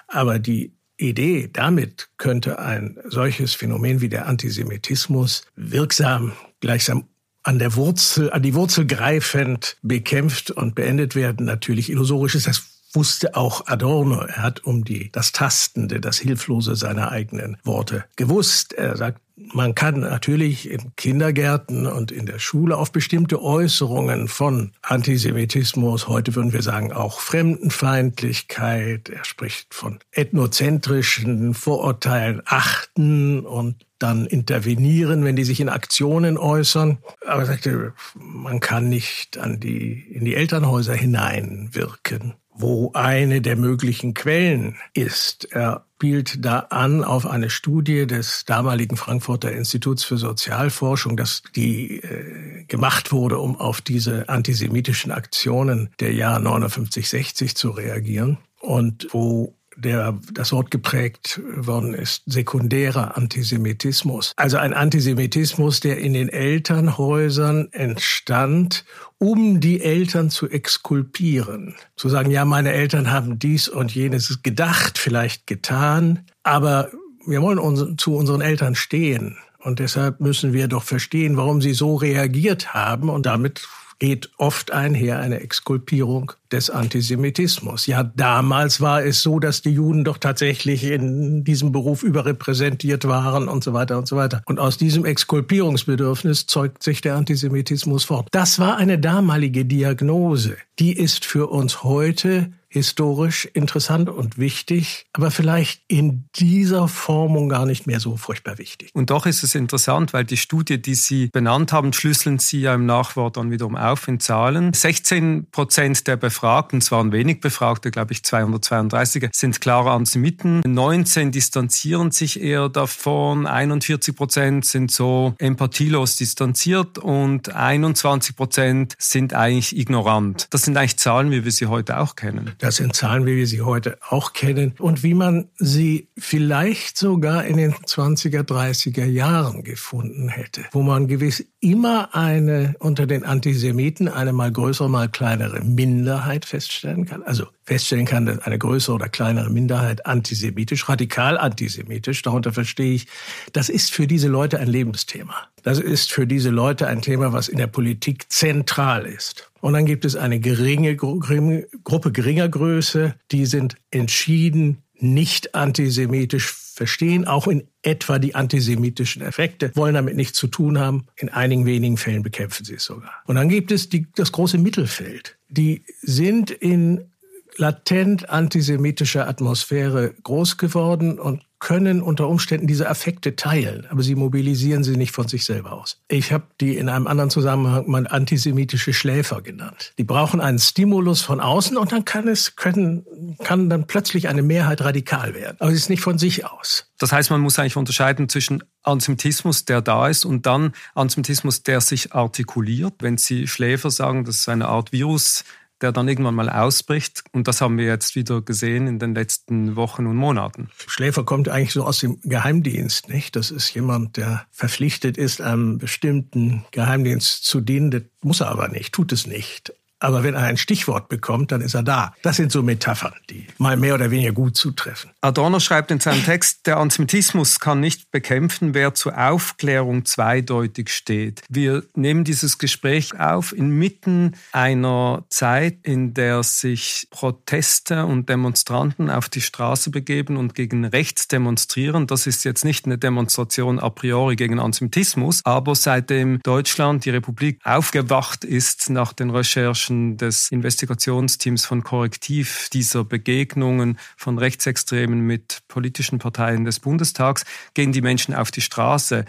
Aber 0.08 0.38
die 0.38 0.72
Idee, 0.96 1.50
damit 1.52 2.08
könnte 2.16 2.58
ein 2.58 2.98
solches 3.04 3.54
Phänomen 3.54 4.00
wie 4.00 4.08
der 4.08 4.26
Antisemitismus 4.26 5.44
wirksam, 5.56 6.32
gleichsam 6.60 7.08
an 7.44 7.58
der 7.58 7.76
Wurzel, 7.76 8.32
an 8.32 8.42
die 8.42 8.54
Wurzel 8.54 8.86
greifend 8.86 9.76
bekämpft 9.82 10.50
und 10.50 10.74
beendet 10.74 11.14
werden, 11.14 11.46
natürlich 11.46 11.90
illusorisch 11.90 12.34
ist. 12.34 12.46
Das 12.46 12.62
wusste 12.92 13.36
auch 13.36 13.66
Adorno. 13.66 14.20
Er 14.22 14.42
hat 14.42 14.64
um 14.64 14.84
die, 14.84 15.10
das 15.12 15.32
Tastende, 15.32 16.00
das 16.00 16.18
Hilflose 16.18 16.76
seiner 16.76 17.10
eigenen 17.10 17.58
Worte 17.64 18.04
gewusst. 18.16 18.72
Er 18.72 18.96
sagt, 18.96 19.20
man 19.36 19.74
kann 19.74 20.00
natürlich 20.00 20.70
in 20.70 20.94
Kindergärten 20.96 21.86
und 21.86 22.12
in 22.12 22.24
der 22.24 22.38
Schule 22.38 22.76
auf 22.76 22.92
bestimmte 22.92 23.42
Äußerungen 23.42 24.28
von 24.28 24.70
Antisemitismus, 24.82 26.06
heute 26.06 26.36
würden 26.36 26.52
wir 26.52 26.62
sagen 26.62 26.92
auch 26.92 27.18
Fremdenfeindlichkeit, 27.18 29.08
er 29.08 29.24
spricht 29.24 29.74
von 29.74 29.98
ethnozentrischen 30.12 31.54
Vorurteilen 31.54 32.42
achten 32.44 33.40
und 33.44 33.84
dann 34.04 34.26
intervenieren, 34.26 35.24
wenn 35.24 35.34
die 35.34 35.44
sich 35.44 35.60
in 35.60 35.68
Aktionen 35.68 36.36
äußern. 36.36 36.98
Aber 37.26 37.42
er 37.42 37.46
sagte, 37.46 37.92
man 38.14 38.60
kann 38.60 38.88
nicht 38.88 39.38
an 39.38 39.58
die, 39.58 40.06
in 40.10 40.24
die 40.24 40.34
Elternhäuser 40.34 40.94
hineinwirken 40.94 42.34
wo 42.56 42.92
eine 42.94 43.40
der 43.40 43.56
möglichen 43.56 44.14
Quellen 44.14 44.76
ist. 44.92 45.48
Er 45.50 45.86
spielt 45.96 46.44
da 46.44 46.58
an 46.70 47.02
auf 47.02 47.26
eine 47.26 47.50
Studie 47.50 48.06
des 48.06 48.44
damaligen 48.44 48.96
Frankfurter 48.96 49.50
Instituts 49.50 50.04
für 50.04 50.18
Sozialforschung, 50.18 51.16
das 51.16 51.42
die 51.56 51.96
äh, 51.96 52.64
gemacht 52.64 53.10
wurde, 53.10 53.38
um 53.38 53.56
auf 53.56 53.80
diese 53.80 54.28
antisemitischen 54.28 55.10
Aktionen 55.12 55.90
der 55.98 56.12
Jahre 56.12 56.42
59, 56.42 57.08
60 57.08 57.56
zu 57.56 57.70
reagieren 57.70 58.38
und 58.60 59.08
wo 59.12 59.56
der 59.76 60.18
das 60.32 60.52
Wort 60.52 60.70
geprägt 60.70 61.40
worden 61.56 61.94
ist, 61.94 62.22
sekundärer 62.26 63.16
Antisemitismus. 63.16 64.32
Also 64.36 64.58
ein 64.58 64.74
Antisemitismus, 64.74 65.80
der 65.80 65.98
in 65.98 66.12
den 66.12 66.28
Elternhäusern 66.28 67.68
entstand, 67.72 68.84
um 69.18 69.60
die 69.60 69.80
Eltern 69.80 70.30
zu 70.30 70.48
exkulpieren. 70.48 71.74
Zu 71.96 72.08
sagen, 72.08 72.30
ja, 72.30 72.44
meine 72.44 72.72
Eltern 72.72 73.10
haben 73.10 73.38
dies 73.38 73.68
und 73.68 73.94
jenes 73.94 74.42
gedacht, 74.42 74.98
vielleicht 74.98 75.46
getan, 75.46 76.20
aber 76.42 76.90
wir 77.26 77.42
wollen 77.42 77.58
uns, 77.58 77.84
zu 77.96 78.16
unseren 78.16 78.40
Eltern 78.40 78.74
stehen. 78.74 79.38
Und 79.58 79.78
deshalb 79.78 80.20
müssen 80.20 80.52
wir 80.52 80.68
doch 80.68 80.82
verstehen, 80.82 81.38
warum 81.38 81.62
sie 81.62 81.72
so 81.72 81.96
reagiert 81.96 82.74
haben 82.74 83.08
und 83.08 83.24
damit 83.24 83.66
geht 83.98 84.30
oft 84.38 84.72
einher 84.72 85.18
eine 85.20 85.40
Exkulpierung 85.40 86.32
des 86.52 86.70
Antisemitismus. 86.70 87.86
Ja, 87.86 88.04
damals 88.04 88.80
war 88.80 89.04
es 89.04 89.22
so, 89.22 89.38
dass 89.40 89.62
die 89.62 89.70
Juden 89.70 90.04
doch 90.04 90.18
tatsächlich 90.18 90.84
in 90.84 91.44
diesem 91.44 91.72
Beruf 91.72 92.02
überrepräsentiert 92.02 93.06
waren 93.06 93.48
und 93.48 93.64
so 93.64 93.72
weiter 93.72 93.98
und 93.98 94.06
so 94.06 94.16
weiter. 94.16 94.42
Und 94.46 94.60
aus 94.60 94.78
diesem 94.78 95.04
Exkulpierungsbedürfnis 95.04 96.46
zeugt 96.46 96.82
sich 96.82 97.00
der 97.00 97.16
Antisemitismus 97.16 98.04
fort. 98.04 98.28
Das 98.30 98.58
war 98.58 98.76
eine 98.76 98.98
damalige 98.98 99.64
Diagnose. 99.64 100.56
Die 100.78 100.92
ist 100.92 101.24
für 101.24 101.48
uns 101.48 101.82
heute 101.82 102.52
historisch 102.74 103.44
interessant 103.54 104.10
und 104.10 104.36
wichtig, 104.36 105.06
aber 105.12 105.30
vielleicht 105.30 105.82
in 105.86 106.28
dieser 106.34 106.88
Formung 106.88 107.48
gar 107.48 107.66
nicht 107.66 107.86
mehr 107.86 108.00
so 108.00 108.16
furchtbar 108.16 108.58
wichtig. 108.58 108.90
Und 108.94 109.10
doch 109.10 109.26
ist 109.26 109.44
es 109.44 109.54
interessant, 109.54 110.12
weil 110.12 110.24
die 110.24 110.36
Studie, 110.36 110.82
die 110.82 110.96
Sie 110.96 111.28
benannt 111.28 111.72
haben, 111.72 111.92
schlüsseln 111.92 112.40
Sie 112.40 112.60
ja 112.60 112.74
im 112.74 112.84
Nachwort 112.84 113.36
dann 113.36 113.52
wiederum 113.52 113.76
auf 113.76 114.08
in 114.08 114.18
Zahlen. 114.18 114.72
16 114.72 115.46
Prozent 115.52 116.06
der 116.08 116.16
Befragten, 116.16 116.80
es 116.80 116.90
waren 116.90 117.12
wenig 117.12 117.40
Befragte, 117.40 117.92
glaube 117.92 118.12
ich 118.12 118.24
232, 118.24 119.28
sind 119.32 119.60
klare 119.60 119.92
Antisemiten. 119.92 120.60
19 120.66 121.30
distanzieren 121.30 122.10
sich 122.10 122.40
eher 122.40 122.68
davon, 122.68 123.46
41 123.46 124.16
Prozent 124.16 124.66
sind 124.66 124.90
so 124.90 125.34
empathielos 125.38 126.16
distanziert 126.16 126.98
und 126.98 127.54
21 127.54 128.34
Prozent 128.34 128.96
sind 128.98 129.32
eigentlich 129.32 129.76
ignorant. 129.76 130.48
Das 130.50 130.62
sind 130.62 130.76
eigentlich 130.76 130.96
Zahlen, 130.96 131.30
wie 131.30 131.44
wir 131.44 131.52
sie 131.52 131.66
heute 131.66 132.00
auch 132.00 132.16
kennen. 132.16 132.50
Das 132.64 132.76
sind 132.76 132.96
Zahlen, 132.96 133.26
wie 133.26 133.36
wir 133.36 133.46
sie 133.46 133.60
heute 133.60 133.98
auch 134.08 134.32
kennen 134.32 134.72
und 134.78 135.02
wie 135.02 135.12
man 135.12 135.50
sie 135.56 136.08
vielleicht 136.16 136.96
sogar 136.96 137.44
in 137.44 137.58
den 137.58 137.74
20er, 137.74 138.40
30er 138.40 139.04
Jahren 139.04 139.64
gefunden 139.64 140.30
hätte, 140.30 140.64
wo 140.72 140.80
man 140.80 141.06
gewiss 141.06 141.44
immer 141.64 142.14
eine 142.14 142.74
unter 142.78 143.06
den 143.06 143.24
Antisemiten 143.24 144.06
eine 144.06 144.34
mal 144.34 144.52
größere, 144.52 144.90
mal 144.90 145.08
kleinere 145.08 145.62
Minderheit 145.62 146.44
feststellen 146.44 147.06
kann. 147.06 147.22
Also 147.22 147.46
feststellen 147.64 148.04
kann, 148.04 148.26
dass 148.26 148.40
eine 148.40 148.58
größere 148.58 148.94
oder 148.94 149.08
kleinere 149.08 149.50
Minderheit 149.50 150.04
antisemitisch, 150.04 150.86
radikal 150.90 151.38
antisemitisch, 151.38 152.20
darunter 152.20 152.52
verstehe 152.52 152.92
ich, 152.92 153.06
das 153.54 153.70
ist 153.70 153.92
für 153.92 154.06
diese 154.06 154.28
Leute 154.28 154.60
ein 154.60 154.68
Lebensthema. 154.68 155.34
Das 155.62 155.78
ist 155.78 156.12
für 156.12 156.26
diese 156.26 156.50
Leute 156.50 156.86
ein 156.86 157.00
Thema, 157.00 157.32
was 157.32 157.48
in 157.48 157.56
der 157.56 157.66
Politik 157.66 158.30
zentral 158.30 159.06
ist. 159.06 159.50
Und 159.62 159.72
dann 159.72 159.86
gibt 159.86 160.04
es 160.04 160.14
eine 160.16 160.40
geringe 160.40 160.94
Gruppe 160.94 162.12
geringer 162.12 162.48
Größe, 162.50 163.14
die 163.32 163.46
sind 163.46 163.76
entschieden 163.90 164.83
nicht 164.96 165.54
antisemitisch, 165.54 166.52
verstehen 166.74 167.24
auch 167.24 167.46
in 167.46 167.68
etwa 167.82 168.18
die 168.18 168.34
antisemitischen 168.34 169.22
Effekte, 169.22 169.70
wollen 169.74 169.94
damit 169.94 170.16
nichts 170.16 170.38
zu 170.38 170.48
tun 170.48 170.78
haben. 170.78 171.06
In 171.16 171.28
einigen 171.28 171.66
wenigen 171.66 171.96
Fällen 171.96 172.22
bekämpfen 172.22 172.64
sie 172.64 172.74
es 172.74 172.84
sogar. 172.84 173.22
Und 173.26 173.36
dann 173.36 173.48
gibt 173.48 173.70
es 173.70 173.88
die, 173.88 174.06
das 174.16 174.32
große 174.32 174.58
Mittelfeld. 174.58 175.38
Die 175.48 175.84
sind 176.02 176.50
in 176.50 177.12
latent 177.56 178.28
antisemitischer 178.30 179.28
Atmosphäre 179.28 180.14
groß 180.22 180.56
geworden 180.56 181.18
und 181.18 181.42
können 181.64 182.02
unter 182.02 182.28
Umständen 182.28 182.66
diese 182.66 182.90
Affekte 182.90 183.36
teilen, 183.36 183.86
aber 183.88 184.02
sie 184.02 184.16
mobilisieren 184.16 184.84
sie 184.84 184.98
nicht 184.98 185.12
von 185.12 185.28
sich 185.28 185.46
selber 185.46 185.72
aus. 185.72 185.98
Ich 186.08 186.30
habe 186.30 186.44
die 186.60 186.76
in 186.76 186.90
einem 186.90 187.06
anderen 187.06 187.30
Zusammenhang 187.30 187.88
mal 187.88 188.06
antisemitische 188.06 188.92
Schläfer 188.92 189.40
genannt. 189.40 189.94
Die 189.96 190.04
brauchen 190.04 190.42
einen 190.42 190.58
Stimulus 190.58 191.22
von 191.22 191.40
außen 191.40 191.78
und 191.78 191.90
dann 191.90 192.04
kann 192.04 192.28
es 192.28 192.56
können 192.56 193.06
kann 193.42 193.70
dann 193.70 193.86
plötzlich 193.86 194.28
eine 194.28 194.42
Mehrheit 194.42 194.82
radikal 194.82 195.32
werden, 195.32 195.56
aber 195.58 195.70
es 195.70 195.76
ist 195.76 195.88
nicht 195.88 196.02
von 196.02 196.18
sich 196.18 196.44
aus. 196.44 196.90
Das 196.98 197.12
heißt, 197.12 197.30
man 197.30 197.40
muss 197.40 197.58
eigentlich 197.58 197.76
unterscheiden 197.76 198.28
zwischen 198.28 198.62
Antisemitismus, 198.82 199.64
der 199.64 199.80
da 199.80 200.08
ist, 200.08 200.26
und 200.26 200.44
dann 200.44 200.72
Antisemitismus, 200.94 201.62
der 201.62 201.80
sich 201.80 202.12
artikuliert. 202.12 202.94
Wenn 203.00 203.16
Sie 203.16 203.46
Schläfer 203.46 203.90
sagen, 203.90 204.26
das 204.26 204.36
ist 204.36 204.48
eine 204.50 204.68
Art 204.68 204.92
Virus, 204.92 205.44
der 205.80 205.92
dann 205.92 206.08
irgendwann 206.08 206.34
mal 206.34 206.48
ausbricht. 206.48 207.24
Und 207.32 207.48
das 207.48 207.60
haben 207.60 207.78
wir 207.78 207.86
jetzt 207.86 208.14
wieder 208.14 208.42
gesehen 208.42 208.86
in 208.86 208.98
den 208.98 209.14
letzten 209.14 209.76
Wochen 209.76 210.06
und 210.06 210.16
Monaten. 210.16 210.70
Schläfer 210.86 211.24
kommt 211.24 211.48
eigentlich 211.48 211.72
so 211.72 211.84
aus 211.84 211.98
dem 211.98 212.20
Geheimdienst, 212.22 213.08
nicht? 213.08 213.36
Das 213.36 213.50
ist 213.50 213.72
jemand, 213.74 214.16
der 214.16 214.46
verpflichtet 214.50 215.16
ist, 215.16 215.40
einem 215.40 215.78
bestimmten 215.78 216.64
Geheimdienst 216.70 217.44
zu 217.44 217.60
dienen. 217.60 217.90
Das 217.90 218.02
muss 218.22 218.40
er 218.40 218.48
aber 218.48 218.68
nicht, 218.68 218.94
tut 218.94 219.12
es 219.12 219.26
nicht. 219.26 219.72
Aber 220.00 220.22
wenn 220.22 220.34
er 220.34 220.42
ein 220.42 220.56
Stichwort 220.56 221.08
bekommt, 221.08 221.52
dann 221.52 221.60
ist 221.60 221.74
er 221.74 221.82
da. 221.82 222.14
Das 222.22 222.36
sind 222.36 222.52
so 222.52 222.62
Metaphern, 222.62 223.14
die 223.30 223.46
mal 223.58 223.76
mehr 223.76 223.94
oder 223.94 224.10
weniger 224.10 224.32
gut 224.32 224.56
zutreffen. 224.56 225.10
Adorno 225.22 225.60
schreibt 225.60 225.90
in 225.90 226.00
seinem 226.00 226.24
Text, 226.24 226.66
der 226.66 226.76
Antisemitismus 226.76 227.58
kann 227.58 227.80
nicht 227.80 228.10
bekämpfen, 228.10 228.74
wer 228.74 228.94
zur 228.94 229.16
Aufklärung 229.16 230.04
zweideutig 230.04 230.90
steht. 230.90 231.42
Wir 231.48 231.84
nehmen 231.94 232.24
dieses 232.24 232.58
Gespräch 232.58 233.18
auf 233.18 233.56
inmitten 233.56 234.36
einer 234.52 235.24
Zeit, 235.30 235.78
in 235.84 236.12
der 236.12 236.42
sich 236.42 237.06
Proteste 237.10 238.04
und 238.04 238.28
Demonstranten 238.28 239.08
auf 239.08 239.28
die 239.28 239.40
Straße 239.40 239.90
begeben 239.90 240.36
und 240.36 240.54
gegen 240.54 240.84
rechts 240.84 241.28
demonstrieren. 241.28 242.06
Das 242.06 242.26
ist 242.26 242.44
jetzt 242.44 242.64
nicht 242.64 242.84
eine 242.84 242.98
Demonstration 242.98 243.78
a 243.78 243.88
priori 243.88 244.36
gegen 244.36 244.58
Antisemitismus, 244.58 245.40
aber 245.44 245.74
seitdem 245.74 246.40
Deutschland, 246.42 247.04
die 247.04 247.10
Republik, 247.10 247.60
aufgewacht 247.64 248.44
ist 248.44 248.90
nach 248.90 249.12
den 249.12 249.30
Recherchen 249.30 249.83
Menschen 249.84 250.16
des 250.16 250.50
Investigationsteams 250.50 251.66
von 251.66 251.82
Korrektiv 251.82 252.70
dieser 252.72 253.04
Begegnungen 253.04 253.98
von 254.16 254.38
Rechtsextremen 254.38 255.20
mit 255.20 255.58
politischen 255.68 256.18
Parteien 256.18 256.64
des 256.64 256.80
Bundestags 256.80 257.44
gehen 257.74 257.92
die 257.92 258.00
Menschen 258.00 258.34
auf 258.34 258.50
die 258.50 258.62
Straße. 258.62 259.26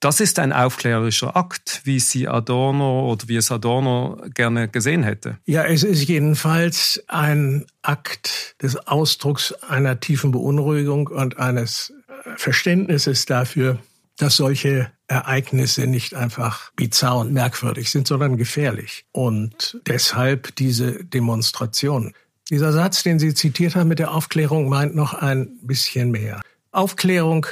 Das 0.00 0.20
ist 0.20 0.38
ein 0.38 0.52
aufklärerischer 0.52 1.36
Akt, 1.36 1.80
wie 1.84 2.00
sie 2.00 2.28
Adorno 2.28 3.10
oder 3.10 3.28
wie 3.28 3.36
es 3.36 3.50
Adorno 3.50 4.20
gerne 4.34 4.68
gesehen 4.68 5.02
hätte. 5.02 5.38
Ja, 5.46 5.64
es 5.64 5.82
ist 5.84 6.06
jedenfalls 6.06 7.02
ein 7.08 7.64
Akt 7.80 8.56
des 8.60 8.76
Ausdrucks 8.76 9.52
einer 9.52 10.00
tiefen 10.00 10.32
Beunruhigung 10.32 11.06
und 11.06 11.38
eines 11.38 11.94
Verständnisses 12.36 13.24
dafür, 13.24 13.78
dass 14.18 14.36
solche 14.36 14.90
Ereignisse 15.06 15.86
nicht 15.86 16.14
einfach 16.14 16.70
bizarr 16.72 17.18
und 17.18 17.32
merkwürdig 17.32 17.90
sind, 17.90 18.06
sondern 18.06 18.36
gefährlich. 18.36 19.06
Und 19.12 19.80
deshalb 19.86 20.54
diese 20.56 21.04
Demonstration. 21.04 22.12
Dieser 22.50 22.72
Satz, 22.72 23.02
den 23.02 23.18
Sie 23.18 23.34
zitiert 23.34 23.76
haben 23.76 23.88
mit 23.88 23.98
der 23.98 24.12
Aufklärung, 24.12 24.68
meint 24.68 24.94
noch 24.94 25.14
ein 25.14 25.58
bisschen 25.62 26.10
mehr. 26.10 26.40
Aufklärung 26.72 27.46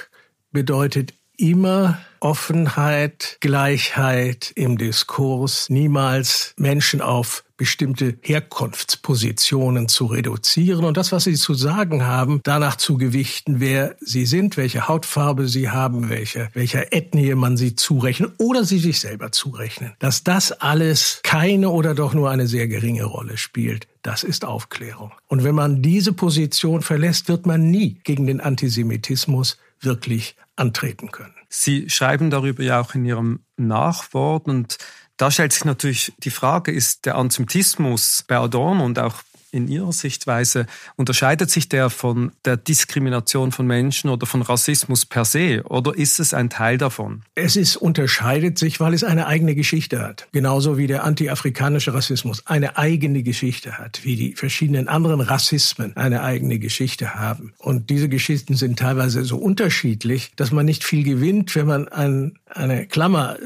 bedeutet 0.52 1.14
immer 1.38 1.98
Offenheit, 2.20 3.36
Gleichheit 3.40 4.52
im 4.54 4.78
Diskurs, 4.78 5.68
niemals 5.68 6.54
Menschen 6.56 7.00
auf 7.00 7.44
bestimmte 7.56 8.18
Herkunftspositionen 8.20 9.88
zu 9.88 10.06
reduzieren 10.06 10.84
und 10.84 10.96
das, 10.96 11.12
was 11.12 11.24
sie 11.24 11.34
zu 11.34 11.54
sagen 11.54 12.04
haben, 12.04 12.40
danach 12.42 12.76
zu 12.76 12.98
gewichten, 12.98 13.60
wer 13.60 13.96
sie 14.00 14.26
sind, 14.26 14.56
welche 14.56 14.88
Hautfarbe 14.88 15.48
sie 15.48 15.70
haben, 15.70 16.10
welche, 16.10 16.50
welcher 16.52 16.92
Ethnie 16.92 17.34
man 17.34 17.56
sie 17.56 17.74
zurechnet 17.74 18.32
oder 18.38 18.64
sie 18.64 18.78
sich 18.78 19.00
selber 19.00 19.32
zurechnen. 19.32 19.94
Dass 19.98 20.22
das 20.22 20.52
alles 20.52 21.20
keine 21.22 21.70
oder 21.70 21.94
doch 21.94 22.12
nur 22.12 22.30
eine 22.30 22.46
sehr 22.46 22.68
geringe 22.68 23.04
Rolle 23.04 23.38
spielt, 23.38 23.86
das 24.02 24.22
ist 24.22 24.44
Aufklärung. 24.44 25.12
Und 25.26 25.42
wenn 25.42 25.54
man 25.54 25.82
diese 25.82 26.12
Position 26.12 26.82
verlässt, 26.82 27.28
wird 27.28 27.46
man 27.46 27.70
nie 27.70 28.00
gegen 28.04 28.26
den 28.26 28.40
Antisemitismus 28.40 29.56
wirklich 29.80 30.36
antreten 30.56 31.10
können. 31.10 31.34
Sie 31.48 31.88
schreiben 31.90 32.30
darüber 32.30 32.62
ja 32.62 32.80
auch 32.80 32.94
in 32.94 33.04
Ihrem 33.04 33.40
Nachwort 33.56 34.46
und 34.46 34.78
da 35.16 35.30
stellt 35.30 35.52
sich 35.52 35.64
natürlich 35.64 36.12
die 36.18 36.30
Frage, 36.30 36.72
ist 36.72 37.06
der 37.06 37.16
Antisemitismus 37.16 38.24
bei 38.26 38.36
Adorno 38.36 38.84
und 38.84 38.98
auch 38.98 39.22
in 39.56 39.68
Ihrer 39.68 39.92
Sichtweise, 39.92 40.66
unterscheidet 40.96 41.50
sich 41.50 41.68
der 41.68 41.90
von 41.90 42.32
der 42.44 42.56
Diskrimination 42.56 43.52
von 43.52 43.66
Menschen 43.66 44.10
oder 44.10 44.26
von 44.26 44.42
Rassismus 44.42 45.06
per 45.06 45.24
se 45.24 45.62
oder 45.64 45.96
ist 45.96 46.20
es 46.20 46.34
ein 46.34 46.50
Teil 46.50 46.78
davon? 46.78 47.22
Es 47.34 47.56
ist, 47.56 47.76
unterscheidet 47.76 48.58
sich, 48.58 48.80
weil 48.80 48.94
es 48.94 49.02
eine 49.02 49.26
eigene 49.26 49.54
Geschichte 49.54 50.00
hat. 50.00 50.28
Genauso 50.32 50.76
wie 50.76 50.86
der 50.86 51.04
antiafrikanische 51.04 51.94
Rassismus 51.94 52.46
eine 52.46 52.76
eigene 52.76 53.22
Geschichte 53.22 53.78
hat, 53.78 54.04
wie 54.04 54.16
die 54.16 54.34
verschiedenen 54.34 54.88
anderen 54.88 55.20
Rassismen 55.20 55.96
eine 55.96 56.22
eigene 56.22 56.58
Geschichte 56.58 57.14
haben. 57.14 57.54
Und 57.58 57.90
diese 57.90 58.08
Geschichten 58.08 58.54
sind 58.54 58.78
teilweise 58.78 59.24
so 59.24 59.38
unterschiedlich, 59.38 60.32
dass 60.36 60.52
man 60.52 60.66
nicht 60.66 60.84
viel 60.84 61.04
gewinnt, 61.04 61.54
wenn 61.54 61.66
man 61.66 61.88
ein, 61.88 62.38
eine 62.46 62.86
Klammer, 62.86 63.36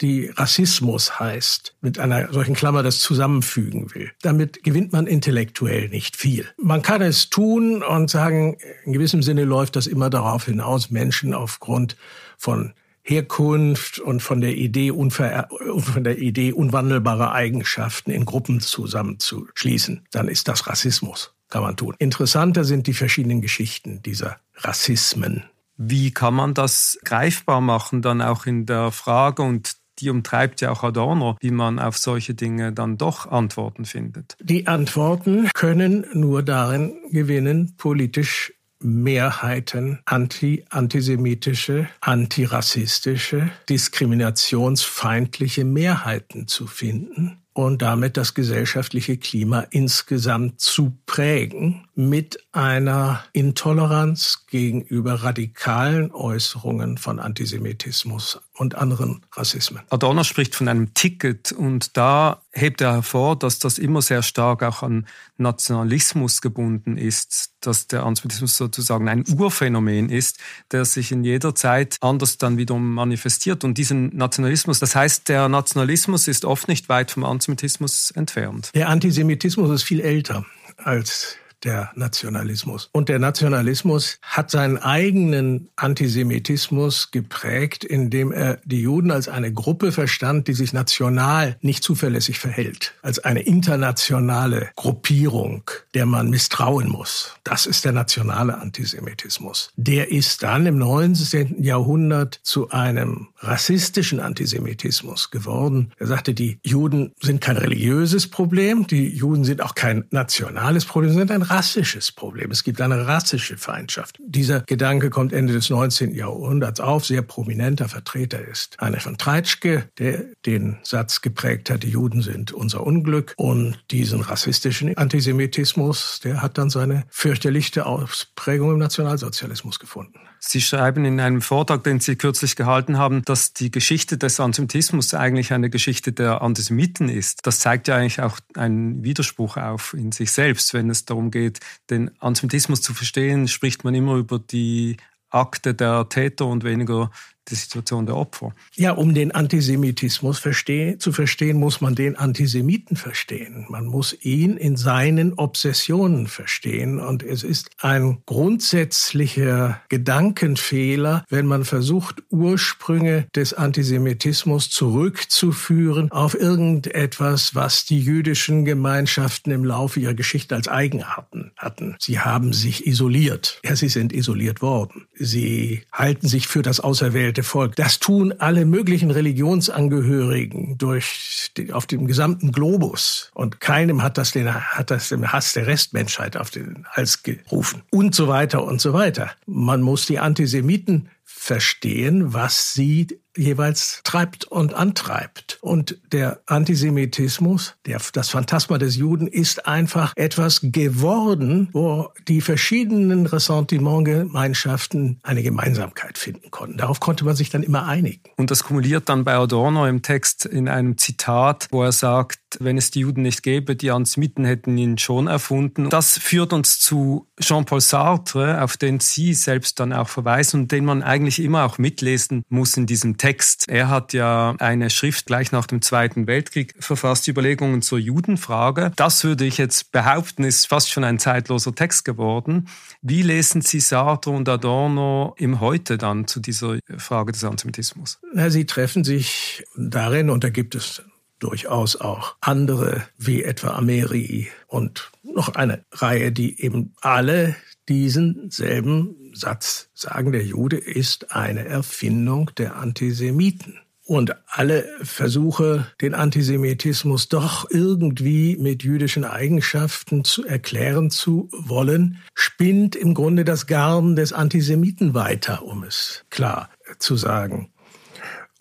die 0.00 0.30
Rassismus 0.34 1.20
heißt, 1.20 1.74
mit 1.80 1.98
einer 1.98 2.32
solchen 2.32 2.54
Klammer 2.54 2.82
das 2.82 3.00
zusammenfügen 3.00 3.94
will. 3.94 4.10
Damit 4.22 4.64
gewinnt 4.64 4.92
man 4.92 5.06
intellektuell 5.06 5.59
aktuell 5.60 5.88
nicht 5.90 6.16
viel. 6.16 6.48
Man 6.56 6.80
kann 6.80 7.02
es 7.02 7.28
tun 7.28 7.82
und 7.82 8.08
sagen, 8.08 8.56
in 8.86 8.94
gewissem 8.94 9.22
Sinne 9.22 9.44
läuft 9.44 9.76
das 9.76 9.86
immer 9.86 10.08
darauf 10.08 10.46
hinaus, 10.46 10.90
Menschen 10.90 11.34
aufgrund 11.34 11.96
von 12.38 12.72
Herkunft 13.02 13.98
und 13.98 14.22
von 14.22 14.40
der 14.40 14.56
Idee, 14.56 14.90
unver 14.90 15.48
von 15.78 16.02
der 16.02 16.18
Idee 16.18 16.52
unwandelbarer 16.52 17.32
Eigenschaften 17.32 18.10
in 18.10 18.24
Gruppen 18.24 18.60
zusammenzuschließen. 18.60 20.06
Dann 20.10 20.28
ist 20.28 20.48
das 20.48 20.66
Rassismus, 20.66 21.34
kann 21.50 21.62
man 21.62 21.76
tun. 21.76 21.94
Interessanter 21.98 22.64
sind 22.64 22.86
die 22.86 22.94
verschiedenen 22.94 23.42
Geschichten 23.42 24.00
dieser 24.02 24.38
Rassismen. 24.56 25.44
Wie 25.76 26.10
kann 26.10 26.32
man 26.32 26.54
das 26.54 26.98
greifbar 27.04 27.60
machen, 27.60 28.00
dann 28.00 28.22
auch 28.22 28.46
in 28.46 28.64
der 28.64 28.92
Frage 28.92 29.42
und 29.42 29.76
die 30.00 30.10
umtreibt 30.10 30.60
ja 30.60 30.70
auch 30.70 30.82
Adorno, 30.82 31.36
wie 31.40 31.50
man 31.50 31.78
auf 31.78 31.98
solche 31.98 32.34
Dinge 32.34 32.72
dann 32.72 32.98
doch 32.98 33.30
Antworten 33.30 33.84
findet. 33.84 34.36
Die 34.40 34.66
Antworten 34.66 35.48
können 35.54 36.06
nur 36.12 36.42
darin 36.42 36.92
gewinnen, 37.10 37.74
politisch 37.76 38.52
Mehrheiten 38.82 40.00
anti 40.06 40.64
antisemitische, 40.70 41.88
antirassistische, 42.00 43.50
diskriminationsfeindliche 43.68 45.64
Mehrheiten 45.64 46.48
zu 46.48 46.66
finden 46.66 47.40
und 47.52 47.82
damit 47.82 48.16
das 48.16 48.34
gesellschaftliche 48.34 49.18
Klima 49.18 49.66
insgesamt 49.70 50.60
zu 50.60 50.96
prägen 51.04 51.84
mit 51.94 52.42
einer 52.52 53.24
Intoleranz 53.32 54.46
gegenüber 54.48 55.14
radikalen 55.14 56.12
Äußerungen 56.12 56.96
von 56.96 57.18
Antisemitismus 57.18 58.40
und 58.60 58.74
anderen 58.74 59.22
Rassismen. 59.32 59.82
Adorno 59.88 60.22
spricht 60.22 60.54
von 60.54 60.68
einem 60.68 60.92
Ticket 60.92 61.50
und 61.50 61.96
da 61.96 62.42
hebt 62.52 62.82
er 62.82 62.92
hervor, 62.92 63.38
dass 63.38 63.58
das 63.58 63.78
immer 63.78 64.02
sehr 64.02 64.22
stark 64.22 64.62
auch 64.62 64.82
an 64.82 65.06
Nationalismus 65.38 66.42
gebunden 66.42 66.98
ist, 66.98 67.54
dass 67.60 67.86
der 67.86 68.04
Antisemitismus 68.04 68.58
sozusagen 68.58 69.08
ein 69.08 69.24
Urphänomen 69.26 70.10
ist, 70.10 70.38
der 70.72 70.84
sich 70.84 71.10
in 71.10 71.24
jeder 71.24 71.54
Zeit 71.54 71.96
anders 72.02 72.36
dann 72.36 72.58
wiederum 72.58 72.92
manifestiert. 72.92 73.64
Und 73.64 73.78
diesen 73.78 74.14
Nationalismus, 74.14 74.78
das 74.78 74.94
heißt, 74.94 75.30
der 75.30 75.48
Nationalismus 75.48 76.28
ist 76.28 76.44
oft 76.44 76.68
nicht 76.68 76.90
weit 76.90 77.10
vom 77.10 77.24
Antisemitismus 77.24 78.10
entfernt. 78.10 78.70
Der 78.74 78.90
Antisemitismus 78.90 79.70
ist 79.70 79.84
viel 79.84 80.00
älter 80.00 80.44
als 80.76 81.39
der 81.64 81.90
Nationalismus. 81.94 82.88
Und 82.92 83.08
der 83.08 83.18
Nationalismus 83.18 84.18
hat 84.22 84.50
seinen 84.50 84.78
eigenen 84.78 85.68
Antisemitismus 85.76 87.10
geprägt, 87.10 87.84
indem 87.84 88.32
er 88.32 88.58
die 88.64 88.82
Juden 88.82 89.10
als 89.10 89.28
eine 89.28 89.52
Gruppe 89.52 89.92
verstand, 89.92 90.48
die 90.48 90.54
sich 90.54 90.72
national 90.72 91.56
nicht 91.60 91.84
zuverlässig 91.84 92.38
verhält, 92.38 92.94
als 93.02 93.18
eine 93.18 93.40
internationale 93.40 94.70
Gruppierung, 94.76 95.70
der 95.94 96.06
man 96.06 96.30
misstrauen 96.30 96.88
muss. 96.88 97.34
Das 97.44 97.66
ist 97.66 97.84
der 97.84 97.92
nationale 97.92 98.58
Antisemitismus. 98.58 99.70
Der 99.76 100.10
ist 100.10 100.42
dann 100.42 100.66
im 100.66 100.78
19. 100.78 101.62
Jahrhundert 101.62 102.40
zu 102.42 102.70
einem 102.70 103.28
rassistischen 103.38 104.20
Antisemitismus 104.20 105.30
geworden. 105.30 105.92
Er 105.98 106.06
sagte, 106.06 106.34
die 106.34 106.58
Juden 106.62 107.12
sind 107.20 107.40
kein 107.40 107.56
religiöses 107.56 108.28
Problem, 108.28 108.86
die 108.86 109.08
Juden 109.08 109.44
sind 109.44 109.62
auch 109.62 109.74
kein 109.74 110.04
nationales 110.10 110.84
Problem, 110.84 111.12
sie 111.12 111.18
sind 111.18 111.30
ein 111.30 111.42
rassisches 111.50 112.12
Problem. 112.12 112.50
Es 112.50 112.62
gibt 112.62 112.80
eine 112.80 113.06
rassische 113.06 113.58
Feindschaft. 113.58 114.18
Dieser 114.24 114.60
Gedanke 114.60 115.10
kommt 115.10 115.32
Ende 115.32 115.52
des 115.52 115.68
19. 115.68 116.14
Jahrhunderts 116.14 116.80
auf, 116.80 117.04
sehr 117.04 117.22
prominenter 117.22 117.88
Vertreter 117.88 118.40
ist 118.40 118.80
Einer 118.80 119.00
von 119.00 119.18
Treitschke, 119.18 119.88
der 119.98 120.24
den 120.46 120.78
Satz 120.82 121.20
geprägt 121.20 121.70
hat, 121.70 121.82
die 121.82 121.90
Juden 121.90 122.22
sind 122.22 122.52
unser 122.52 122.86
Unglück. 122.86 123.34
Und 123.36 123.78
diesen 123.90 124.20
rassistischen 124.20 124.96
Antisemitismus, 124.96 126.20
der 126.22 126.40
hat 126.40 126.56
dann 126.56 126.70
seine 126.70 127.04
fürchterlichste 127.10 127.86
Ausprägung 127.86 128.72
im 128.72 128.78
Nationalsozialismus 128.78 129.78
gefunden. 129.78 130.20
Sie 130.42 130.62
schreiben 130.62 131.04
in 131.04 131.20
einem 131.20 131.42
Vortrag, 131.42 131.84
den 131.84 132.00
Sie 132.00 132.16
kürzlich 132.16 132.56
gehalten 132.56 132.96
haben, 132.96 133.22
dass 133.26 133.52
die 133.52 133.70
Geschichte 133.70 134.16
des 134.16 134.40
Antisemitismus 134.40 135.12
eigentlich 135.12 135.52
eine 135.52 135.68
Geschichte 135.68 136.12
der 136.12 136.40
Antisemiten 136.40 137.10
ist. 137.10 137.46
Das 137.46 137.60
zeigt 137.60 137.88
ja 137.88 137.96
eigentlich 137.96 138.22
auch 138.22 138.38
einen 138.54 139.04
Widerspruch 139.04 139.58
auf 139.58 139.92
in 139.92 140.12
sich 140.12 140.32
selbst. 140.32 140.72
Wenn 140.72 140.88
es 140.88 141.04
darum 141.04 141.30
geht, 141.30 141.39
den 141.88 142.10
Antisemitismus 142.20 142.82
zu 142.82 142.94
verstehen, 142.94 143.48
spricht 143.48 143.84
man 143.84 143.94
immer 143.94 144.16
über 144.16 144.38
die 144.38 144.96
Akte 145.30 145.74
der 145.74 146.08
Täter 146.08 146.46
und 146.46 146.64
weniger 146.64 147.10
die 147.50 147.56
Situation 147.56 148.06
der 148.06 148.16
Opfer. 148.16 148.54
Ja, 148.74 148.92
um 148.92 149.14
den 149.14 149.32
Antisemitismus 149.32 150.38
versteh 150.38 150.98
zu 150.98 151.12
verstehen, 151.12 151.58
muss 151.58 151.80
man 151.80 151.94
den 151.94 152.16
Antisemiten 152.16 152.96
verstehen. 152.96 153.66
Man 153.68 153.86
muss 153.86 154.16
ihn 154.20 154.56
in 154.56 154.76
seinen 154.76 155.34
Obsessionen 155.34 156.26
verstehen. 156.26 157.00
Und 157.00 157.22
es 157.22 157.42
ist 157.42 157.70
ein 157.78 158.22
grundsätzlicher 158.26 159.80
Gedankenfehler, 159.88 161.24
wenn 161.28 161.46
man 161.46 161.64
versucht, 161.64 162.22
Ursprünge 162.30 163.26
des 163.34 163.54
Antisemitismus 163.54 164.70
zurückzuführen 164.70 166.10
auf 166.10 166.34
irgendetwas, 166.34 167.54
was 167.54 167.84
die 167.84 168.00
jüdischen 168.00 168.64
Gemeinschaften 168.64 169.50
im 169.50 169.64
Laufe 169.64 170.00
ihrer 170.00 170.14
Geschichte 170.14 170.54
als 170.54 170.68
Eigenarten 170.68 171.52
hatten. 171.56 171.96
Sie 171.98 172.20
haben 172.20 172.52
sich 172.52 172.86
isoliert. 172.86 173.60
Ja, 173.64 173.76
sie 173.76 173.88
sind 173.88 174.12
isoliert 174.12 174.62
worden. 174.62 175.06
Sie 175.14 175.82
halten 175.92 176.28
sich 176.28 176.46
für 176.46 176.62
das 176.62 176.80
auserwählte 176.80 177.39
auserwählte 177.40 177.42
Volk. 177.42 177.76
Das 177.76 177.98
tun 177.98 178.34
alle 178.38 178.64
möglichen 178.64 179.10
Religionsangehörigen 179.10 180.78
durch 180.78 181.50
die, 181.56 181.72
auf 181.72 181.86
dem 181.86 182.06
gesamten 182.06 182.52
Globus. 182.52 183.30
Und 183.34 183.60
keinem 183.60 184.02
hat 184.02 184.18
das 184.18 184.32
den, 184.32 184.52
hat 184.52 184.90
das 184.90 185.08
den 185.08 185.32
Hass 185.32 185.52
der 185.52 185.66
Restmenschheit 185.66 186.36
auf 186.36 186.50
den 186.50 186.86
Hals 186.90 187.22
gerufen. 187.22 187.82
Und 187.90 188.14
so 188.14 188.28
weiter 188.28 188.64
und 188.64 188.80
so 188.80 188.92
weiter. 188.92 189.30
Man 189.46 189.82
muss 189.82 190.06
die 190.06 190.18
Antisemiten 190.18 191.08
verstehen, 191.24 192.32
was 192.32 192.74
sie 192.74 193.19
jeweils 193.36 194.00
treibt 194.04 194.44
und 194.44 194.74
antreibt. 194.74 195.58
Und 195.60 195.98
der 196.12 196.40
Antisemitismus, 196.46 197.76
der, 197.86 198.00
das 198.12 198.30
Phantasma 198.30 198.78
des 198.78 198.96
Juden 198.96 199.26
ist 199.26 199.66
einfach 199.66 200.12
etwas 200.16 200.60
geworden, 200.62 201.68
wo 201.72 202.10
die 202.28 202.40
verschiedenen 202.40 203.26
Ressentimentgemeinschaften 203.26 205.20
eine 205.22 205.42
Gemeinsamkeit 205.42 206.18
finden 206.18 206.50
konnten. 206.50 206.78
Darauf 206.78 207.00
konnte 207.00 207.24
man 207.24 207.36
sich 207.36 207.50
dann 207.50 207.62
immer 207.62 207.86
einigen. 207.86 208.22
Und 208.36 208.50
das 208.50 208.64
kumuliert 208.64 209.08
dann 209.08 209.24
bei 209.24 209.34
Adorno 209.34 209.86
im 209.86 210.02
Text 210.02 210.44
in 210.44 210.68
einem 210.68 210.98
Zitat, 210.98 211.68
wo 211.70 211.82
er 211.82 211.92
sagt, 211.92 212.10
sagt, 212.10 212.49
wenn 212.58 212.78
es 212.78 212.90
die 212.90 213.00
Juden 213.00 213.22
nicht 213.22 213.42
gäbe, 213.42 213.76
die 213.76 213.90
Antisemiten 213.90 214.44
hätten 214.44 214.76
ihn 214.76 214.98
schon 214.98 215.26
erfunden. 215.26 215.90
Das 215.90 216.18
führt 216.18 216.52
uns 216.52 216.80
zu 216.80 217.28
Jean-Paul 217.40 217.80
Sartre, 217.80 218.62
auf 218.62 218.76
den 218.76 219.00
Sie 219.00 219.34
selbst 219.34 219.78
dann 219.80 219.92
auch 219.92 220.08
verweisen 220.08 220.62
und 220.62 220.72
den 220.72 220.84
man 220.84 221.02
eigentlich 221.02 221.40
immer 221.40 221.64
auch 221.64 221.78
mitlesen 221.78 222.42
muss 222.48 222.76
in 222.76 222.86
diesem 222.86 223.16
Text. 223.16 223.68
Er 223.68 223.88
hat 223.88 224.12
ja 224.12 224.54
eine 224.58 224.90
Schrift 224.90 225.26
gleich 225.26 225.52
nach 225.52 225.66
dem 225.66 225.82
Zweiten 225.82 226.26
Weltkrieg 226.26 226.74
verfasst, 226.80 227.28
Überlegungen 227.28 227.82
zur 227.82 227.98
Judenfrage. 227.98 228.92
Das 228.96 229.24
würde 229.24 229.44
ich 229.44 229.58
jetzt 229.58 229.92
behaupten, 229.92 230.44
ist 230.44 230.66
fast 230.66 230.90
schon 230.90 231.04
ein 231.04 231.18
zeitloser 231.18 231.74
Text 231.74 232.04
geworden. 232.04 232.68
Wie 233.02 233.22
lesen 233.22 233.62
Sie 233.62 233.80
Sartre 233.80 234.30
und 234.30 234.48
Adorno 234.48 235.34
im 235.38 235.60
Heute 235.60 235.98
dann 235.98 236.26
zu 236.26 236.40
dieser 236.40 236.78
Frage 236.98 237.32
des 237.32 237.44
Antisemitismus? 237.44 238.20
Sie 238.48 238.66
treffen 238.66 239.04
sich 239.04 239.64
darin, 239.76 240.30
und 240.30 240.44
da 240.44 240.50
gibt 240.50 240.74
es 240.74 241.02
durchaus 241.40 241.96
auch 241.96 242.36
andere, 242.40 243.02
wie 243.18 243.42
etwa 243.42 243.70
Ameri 243.70 244.48
und 244.66 245.10
noch 245.22 245.54
eine 245.54 245.84
Reihe, 245.92 246.30
die 246.32 246.60
eben 246.62 246.94
alle 247.00 247.56
diesen 247.88 248.50
selben 248.50 249.16
Satz 249.34 249.90
sagen, 249.94 250.32
der 250.32 250.44
Jude 250.44 250.76
ist 250.76 251.32
eine 251.32 251.64
Erfindung 251.64 252.50
der 252.56 252.76
Antisemiten. 252.76 253.78
Und 254.02 254.34
alle 254.46 254.88
Versuche, 255.02 255.86
den 256.00 256.14
Antisemitismus 256.14 257.28
doch 257.28 257.70
irgendwie 257.70 258.56
mit 258.56 258.82
jüdischen 258.82 259.24
Eigenschaften 259.24 260.24
zu 260.24 260.44
erklären 260.44 261.10
zu 261.10 261.48
wollen, 261.52 262.18
spinnt 262.34 262.96
im 262.96 263.14
Grunde 263.14 263.44
das 263.44 263.68
Garn 263.68 264.16
des 264.16 264.32
Antisemiten 264.32 265.14
weiter, 265.14 265.62
um 265.62 265.84
es 265.84 266.24
klar 266.28 266.70
zu 266.98 267.16
sagen. 267.16 267.70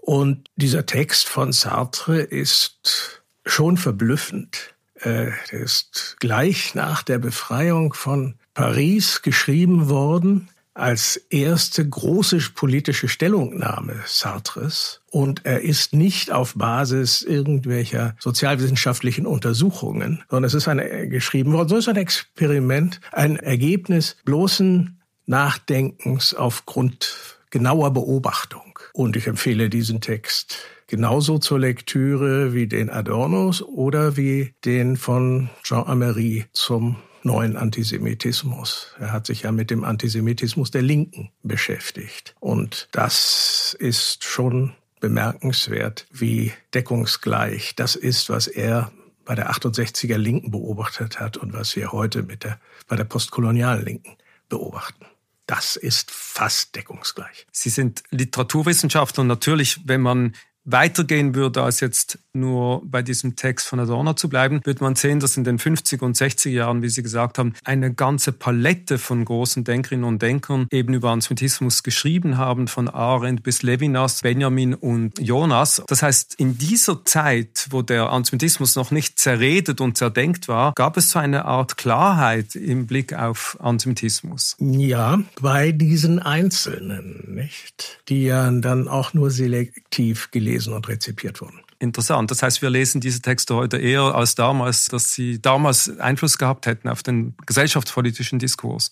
Und 0.02 0.50
dieser 0.56 0.86
Text 0.86 1.28
von 1.28 1.52
Sartre 1.52 2.22
ist 2.22 3.22
schon 3.46 3.78
verblüffend. 3.78 4.74
Er 4.96 5.34
ist 5.52 6.18
gleich 6.20 6.76
nach 6.76 7.04
der 7.04 7.20
Befreiung 7.20 7.94
von 7.94 8.36
Paris 8.54 9.22
geschrieben 9.22 9.90
worden 9.90 10.50
als 10.74 11.18
erste 11.30 11.88
große 11.88 12.40
politische 12.56 13.08
Stellungnahme 13.08 13.96
Sartres. 14.06 15.02
Und 15.12 15.46
er 15.46 15.62
ist 15.62 15.94
nicht 15.94 16.32
auf 16.32 16.56
Basis 16.56 17.22
irgendwelcher 17.22 18.16
sozialwissenschaftlichen 18.20 19.26
Untersuchungen, 19.26 20.24
sondern 20.30 20.48
es 20.48 20.54
ist 20.54 20.68
eine, 20.68 21.08
geschrieben 21.08 21.54
worden, 21.54 21.70
so 21.70 21.78
ist 21.78 21.90
ein 21.90 21.98
Experiment, 21.98 23.02
ein 23.12 23.36
Ergebnis 23.36 24.18
bloßen 24.26 25.02
Nachdenkens 25.26 26.34
aufgrund 26.34 27.38
genauer 27.50 27.94
Beobachtung. 27.94 28.69
Und 28.94 29.16
ich 29.16 29.28
empfehle 29.28 29.70
diesen 29.70 30.02
Text 30.02 30.60
genauso 30.88 31.38
zur 31.38 31.60
Lektüre 31.60 32.54
wie 32.54 32.68
den 32.68 32.90
Adornos 32.90 33.62
oder 33.62 34.18
wie 34.18 34.54
den 34.66 34.98
von 34.98 35.50
Jean 35.64 35.86
Amery 35.88 36.46
zum 36.54 36.98
neuen 37.24 37.58
Antisemitismus. 37.58 38.96
Er 39.00 39.12
hat 39.12 39.28
sich 39.28 39.44
ja 39.44 39.52
mit 39.52 39.72
dem 39.72 39.84
Antisemitismus 39.84 40.72
der 40.72 40.82
Linken 40.82 41.32
beschäftigt. 41.44 42.36
Und 42.40 42.88
das 42.92 43.76
ist 43.80 44.24
schon 44.24 44.74
bemerkenswert, 45.00 46.08
wie 46.12 46.52
deckungsgleich 46.74 47.76
das 47.76 47.96
ist, 47.96 48.30
was 48.30 48.48
er 48.48 48.92
bei 49.26 49.36
der 49.36 49.52
68er 49.52 50.18
Linken 50.18 50.52
beobachtet 50.52 51.20
hat 51.20 51.38
und 51.38 51.54
was 51.54 51.76
wir 51.76 51.92
heute 51.92 52.24
mit 52.24 52.44
der, 52.44 52.60
bei 52.88 52.96
der 52.96 53.04
postkolonialen 53.04 53.86
Linken 53.86 54.18
beobachten. 54.50 55.06
Das 55.50 55.78
ist 55.78 56.12
fast 56.12 56.76
deckungsgleich. 56.76 57.48
Sie 57.52 57.72
sind 57.72 58.04
Literaturwissenschaftler 58.12 59.22
und 59.22 59.28
natürlich, 59.28 59.80
wenn 59.84 60.00
man 60.00 60.36
weitergehen 60.72 61.36
würde, 61.36 61.64
als 61.64 61.80
jetzt 61.80 62.20
nur 62.34 62.82
bei 62.86 63.02
diesem 63.02 63.36
Text 63.36 63.68
von 63.68 63.80
Adorno 63.80 64.14
zu 64.14 64.30
bleiben, 64.30 64.62
wird 64.64 64.82
man 64.82 64.96
sehen, 64.96 65.20
dass 65.20 65.38
in 65.38 65.44
den 65.44 65.60
50er 65.60 66.04
und 66.04 66.16
60er 66.16 66.50
Jahren, 66.50 66.82
wie 66.82 66.90
Sie 66.90 67.04
gesagt 67.04 67.38
haben, 67.38 67.54
eine 67.64 67.94
ganze 67.94 68.32
Palette 68.32 68.98
von 68.98 69.26
großen 69.26 69.64
Denkerinnen 69.64 70.06
und 70.06 70.22
Denkern 70.22 70.68
eben 70.72 70.94
über 70.94 71.10
Antisemitismus 71.10 71.84
geschrieben 71.84 72.38
haben, 72.38 72.68
von 72.68 72.88
Arendt 72.88 73.44
bis 73.44 73.64
Levinas, 73.64 74.22
Benjamin 74.22 74.74
und 74.74 75.20
Jonas. 75.20 75.82
Das 75.88 76.04
heißt, 76.04 76.36
in 76.38 76.58
dieser 76.58 77.04
Zeit, 77.06 77.68
wo 77.72 77.82
der 77.82 78.12
Antisemitismus 78.12 78.76
noch 78.76 78.92
nicht 78.92 79.20
zerredet 79.20 79.82
und 79.82 79.98
zerdenkt 79.98 80.48
war, 80.48 80.74
gab 80.76 80.98
es 80.98 81.12
so 81.12 81.20
eine 81.20 81.46
Art 81.46 81.78
Klarheit 81.78 82.56
im 82.56 82.86
Blick 82.86 83.14
auf 83.14 83.58
Antisemitismus. 83.60 84.56
Ja, 84.60 85.20
bei 85.42 85.72
diesen 85.72 86.20
Einzelnen, 86.20 87.34
nicht? 87.34 88.02
Die 88.10 88.24
ja 88.24 88.50
dann 88.52 88.88
auch 88.88 89.14
nur 89.14 89.32
selektiv 89.32 90.32
gelesen 90.32 90.59
und 90.68 90.88
rezipiert 90.88 91.42
wurden 91.42 91.62
interessant. 91.80 92.30
Das 92.30 92.44
heißt, 92.44 92.62
wir 92.62 92.70
lesen 92.70 93.02
diese 93.02 93.22
Texte 93.22 93.56
heute 93.56 93.78
eher 93.78 94.02
als 94.02 94.36
damals, 94.36 94.86
dass 94.86 95.14
sie 95.14 95.42
damals 95.42 95.98
Einfluss 96.00 96.38
gehabt 96.38 96.66
hätten 96.66 96.90
auf 96.90 97.02
den 97.02 97.36
gesellschaftspolitischen 97.46 98.38
Diskurs. 98.38 98.92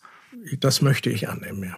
Das 0.59 0.81
möchte 0.81 1.09
ich 1.09 1.29
annehmen, 1.29 1.63
ja. 1.63 1.75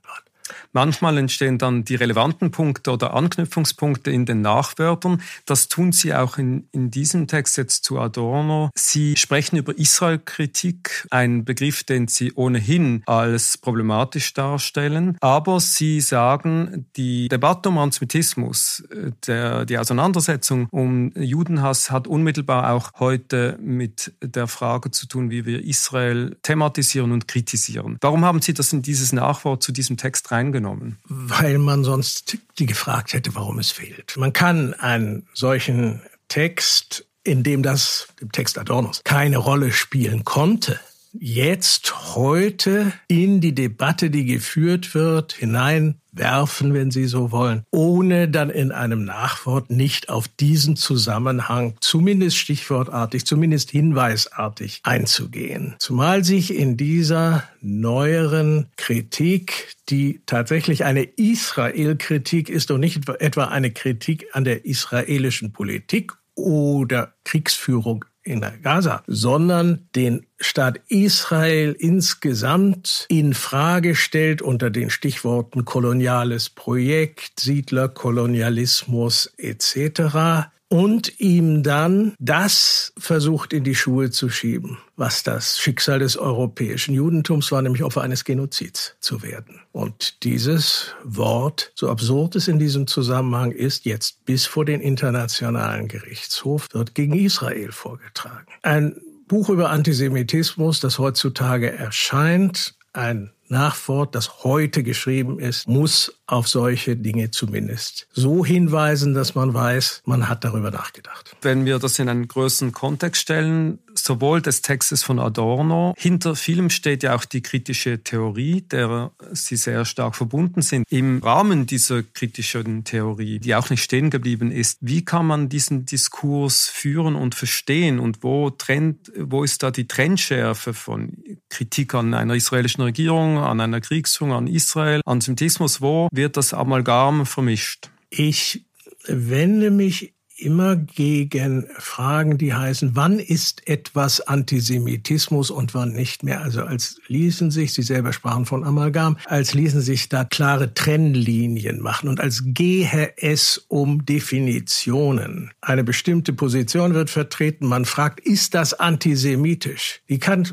Manchmal 0.73 1.17
entstehen 1.17 1.57
dann 1.57 1.83
die 1.85 1.95
relevanten 1.95 2.51
Punkte 2.51 2.91
oder 2.91 3.13
Anknüpfungspunkte 3.13 4.11
in 4.11 4.25
den 4.25 4.41
Nachwörtern. 4.41 5.21
Das 5.45 5.67
tun 5.67 5.91
Sie 5.91 6.13
auch 6.13 6.37
in, 6.37 6.67
in 6.71 6.91
diesem 6.91 7.27
Text 7.27 7.57
jetzt 7.57 7.83
zu 7.83 7.99
Adorno. 7.99 8.69
Sie 8.75 9.15
sprechen 9.15 9.57
über 9.57 9.77
Israel-Kritik, 9.77 11.07
ein 11.11 11.45
Begriff, 11.45 11.83
den 11.83 12.07
Sie 12.07 12.33
ohnehin 12.33 13.03
als 13.05 13.57
problematisch 13.57 14.33
darstellen. 14.33 15.17
Aber 15.21 15.59
Sie 15.59 16.01
sagen, 16.01 16.87
die 16.95 17.27
Debatte 17.27 17.69
um 17.69 17.77
Antisemitismus, 17.77 18.83
der, 19.27 19.65
die 19.65 19.77
Auseinandersetzung 19.77 20.67
um 20.71 21.11
Judenhass 21.15 21.91
hat 21.91 22.07
unmittelbar 22.07 22.71
auch 22.71 22.91
heute 22.99 23.57
mit 23.61 24.13
der 24.21 24.47
Frage 24.47 24.91
zu 24.91 25.07
tun, 25.07 25.29
wie 25.31 25.45
wir 25.45 25.63
Israel 25.63 26.37
thematisieren 26.43 27.11
und 27.11 27.27
kritisieren. 27.27 27.97
Warum 28.01 28.25
haben 28.25 28.41
Sie 28.41 28.53
das 28.53 28.73
in 28.73 28.81
dieses 28.81 29.13
Nachwort 29.13 29.63
zu 29.63 29.71
diesem 29.71 29.97
Text 29.97 30.31
rein 30.31 30.38
reingenommen? 30.39 30.97
Weil 31.05 31.57
man 31.57 31.83
sonst 31.83 32.37
die 32.57 32.65
gefragt 32.65 33.13
hätte, 33.13 33.35
warum 33.35 33.59
es 33.59 33.71
fehlt. 33.71 34.15
Man 34.17 34.33
kann 34.33 34.73
einen 34.73 35.27
solchen 35.33 36.01
Text, 36.29 37.05
in 37.23 37.43
dem 37.43 37.63
das, 37.63 38.07
dem 38.21 38.31
Text 38.31 38.57
Adornos, 38.57 39.01
keine 39.03 39.37
Rolle 39.37 39.71
spielen 39.71 40.23
konnte, 40.23 40.79
jetzt 41.13 42.15
heute 42.15 42.93
in 43.07 43.41
die 43.41 43.55
Debatte, 43.55 44.09
die 44.09 44.25
geführt 44.25 44.93
wird, 44.93 45.33
hineinwerfen, 45.33 46.73
wenn 46.73 46.91
Sie 46.91 47.05
so 47.05 47.31
wollen, 47.31 47.63
ohne 47.71 48.27
dann 48.27 48.49
in 48.49 48.71
einem 48.71 49.03
Nachwort 49.05 49.69
nicht 49.69 50.09
auf 50.09 50.27
diesen 50.27 50.75
Zusammenhang, 50.75 51.75
zumindest 51.79 52.37
stichwortartig, 52.37 53.25
zumindest 53.25 53.71
hinweisartig 53.71 54.81
einzugehen. 54.83 55.75
Zumal 55.79 56.23
sich 56.23 56.53
in 56.53 56.77
dieser 56.77 57.43
neueren 57.61 58.67
Kritik, 58.75 59.75
die 59.89 60.21
tatsächlich 60.25 60.85
eine 60.85 61.03
Israel-Kritik 61.03 62.49
ist 62.49 62.71
und 62.71 62.81
nicht 62.81 63.09
etwa 63.19 63.45
eine 63.45 63.71
Kritik 63.71 64.27
an 64.33 64.43
der 64.43 64.65
israelischen 64.65 65.51
Politik 65.51 66.13
oder 66.35 67.13
Kriegsführung 67.25 68.05
in 68.23 68.45
Gaza, 68.61 69.03
sondern 69.07 69.87
den 69.95 70.25
Staat 70.39 70.81
Israel 70.87 71.75
insgesamt 71.77 73.05
in 73.09 73.33
Frage 73.33 73.95
stellt 73.95 74.41
unter 74.41 74.69
den 74.69 74.89
Stichworten 74.89 75.65
koloniales 75.65 76.49
Projekt, 76.49 77.39
Siedlerkolonialismus 77.39 79.33
etc 79.37 80.49
und 80.69 81.19
ihm 81.19 81.63
dann 81.63 82.13
das 82.19 82.93
versucht 82.97 83.53
in 83.53 83.63
die 83.63 83.75
Schuhe 83.75 84.11
zu 84.11 84.29
schieben, 84.29 84.77
was 84.95 85.23
das 85.23 85.57
Schicksal 85.57 85.99
des 85.99 86.15
europäischen 86.15 86.93
Judentums 86.93 87.51
war, 87.51 87.61
nämlich 87.61 87.83
Opfer 87.83 88.01
eines 88.01 88.23
Genozids 88.23 88.95
zu 88.99 89.23
werden. 89.23 89.59
Und 89.71 90.23
dieses 90.23 90.93
Wort, 91.03 91.71
so 91.75 91.89
absurd 91.89 92.35
es 92.35 92.47
in 92.47 92.59
diesem 92.59 92.85
Zusammenhang 92.85 93.51
ist, 93.51 93.85
jetzt 93.85 94.23
bis 94.25 94.45
vor 94.45 94.63
den 94.63 94.79
Internationalen 94.79 95.87
Gerichtshof 95.87 96.67
wird 96.71 96.93
gegen 96.93 97.13
Israel 97.13 97.71
vorgetragen. 97.71 98.45
Ein 98.61 98.95
Buch 99.27 99.49
über 99.49 99.71
Antisemitismus, 99.71 100.79
das 100.79 100.99
heutzutage 100.99 101.71
erscheint, 101.71 102.75
ein 102.93 103.31
Nachwort, 103.49 104.15
das 104.15 104.43
heute 104.43 104.83
geschrieben 104.83 105.39
ist, 105.39 105.67
muss 105.67 106.13
auf 106.27 106.47
solche 106.47 106.95
Dinge 106.95 107.31
zumindest 107.31 108.07
so 108.13 108.45
hinweisen, 108.45 109.13
dass 109.13 109.35
man 109.35 109.53
weiß, 109.53 110.03
man 110.05 110.29
hat 110.29 110.43
darüber 110.43 110.71
nachgedacht. 110.71 111.35
Wenn 111.41 111.65
wir 111.65 111.79
das 111.79 111.99
in 111.99 112.09
einen 112.09 112.27
größeren 112.27 112.71
Kontext 112.71 113.21
stellen, 113.21 113.79
sowohl 114.05 114.41
des 114.41 114.61
Textes 114.61 115.03
von 115.03 115.19
Adorno, 115.19 115.93
hinter 115.97 116.35
vielem 116.35 116.69
steht 116.69 117.03
ja 117.03 117.15
auch 117.15 117.25
die 117.25 117.41
kritische 117.41 118.03
Theorie, 118.03 118.61
der 118.61 119.11
sie 119.31 119.55
sehr 119.55 119.85
stark 119.85 120.15
verbunden 120.15 120.61
sind. 120.61 120.85
Im 120.89 121.19
Rahmen 121.23 121.65
dieser 121.65 122.03
kritischen 122.03 122.83
Theorie, 122.83 123.39
die 123.39 123.55
auch 123.55 123.69
nicht 123.69 123.83
stehen 123.83 124.09
geblieben 124.09 124.51
ist, 124.51 124.77
wie 124.81 125.03
kann 125.03 125.25
man 125.25 125.49
diesen 125.49 125.85
Diskurs 125.85 126.67
führen 126.67 127.15
und 127.15 127.35
verstehen 127.35 127.99
und 127.99 128.23
wo, 128.23 128.49
trennt, 128.49 129.11
wo 129.17 129.43
ist 129.43 129.63
da 129.63 129.71
die 129.71 129.87
Trennschärfe 129.87 130.73
von 130.73 131.23
Kritik 131.49 131.93
an 131.93 132.13
einer 132.13 132.35
israelischen 132.35 132.83
Regierung, 132.83 133.37
an 133.37 133.59
einer 133.59 133.81
Kriegsführung, 133.81 134.33
an 134.33 134.47
Israel, 134.47 135.01
Antisemitismus, 135.05 135.81
wo 135.81 136.07
wird 136.11 136.37
das 136.37 136.53
Amalgam 136.53 137.25
vermischt? 137.25 137.89
Ich 138.09 138.65
wende 139.05 139.71
mich 139.71 140.13
immer 140.41 140.75
gegen 140.75 141.67
Fragen, 141.77 142.37
die 142.37 142.53
heißen, 142.53 142.95
wann 142.95 143.19
ist 143.19 143.67
etwas 143.67 144.21
Antisemitismus 144.21 145.51
und 145.51 145.73
wann 145.73 145.93
nicht 145.93 146.23
mehr. 146.23 146.41
Also 146.41 146.63
als 146.63 146.99
ließen 147.07 147.51
sich, 147.51 147.73
Sie 147.73 147.83
selber 147.83 148.13
sprachen 148.13 148.45
von 148.45 148.63
Amalgam, 148.63 149.17
als 149.25 149.53
ließen 149.53 149.81
sich 149.81 150.09
da 150.09 150.23
klare 150.23 150.73
Trennlinien 150.73 151.81
machen 151.81 152.09
und 152.09 152.19
als 152.19 152.43
gehe 152.45 153.13
es 153.17 153.65
um 153.67 154.05
Definitionen. 154.05 155.51
Eine 155.61 155.83
bestimmte 155.83 156.33
Position 156.33 156.93
wird 156.93 157.09
vertreten. 157.09 157.67
Man 157.67 157.85
fragt, 157.85 158.19
ist 158.19 158.53
das 158.53 158.73
antisemitisch? 158.73 160.01
Die 160.09 160.19
kann 160.19 160.47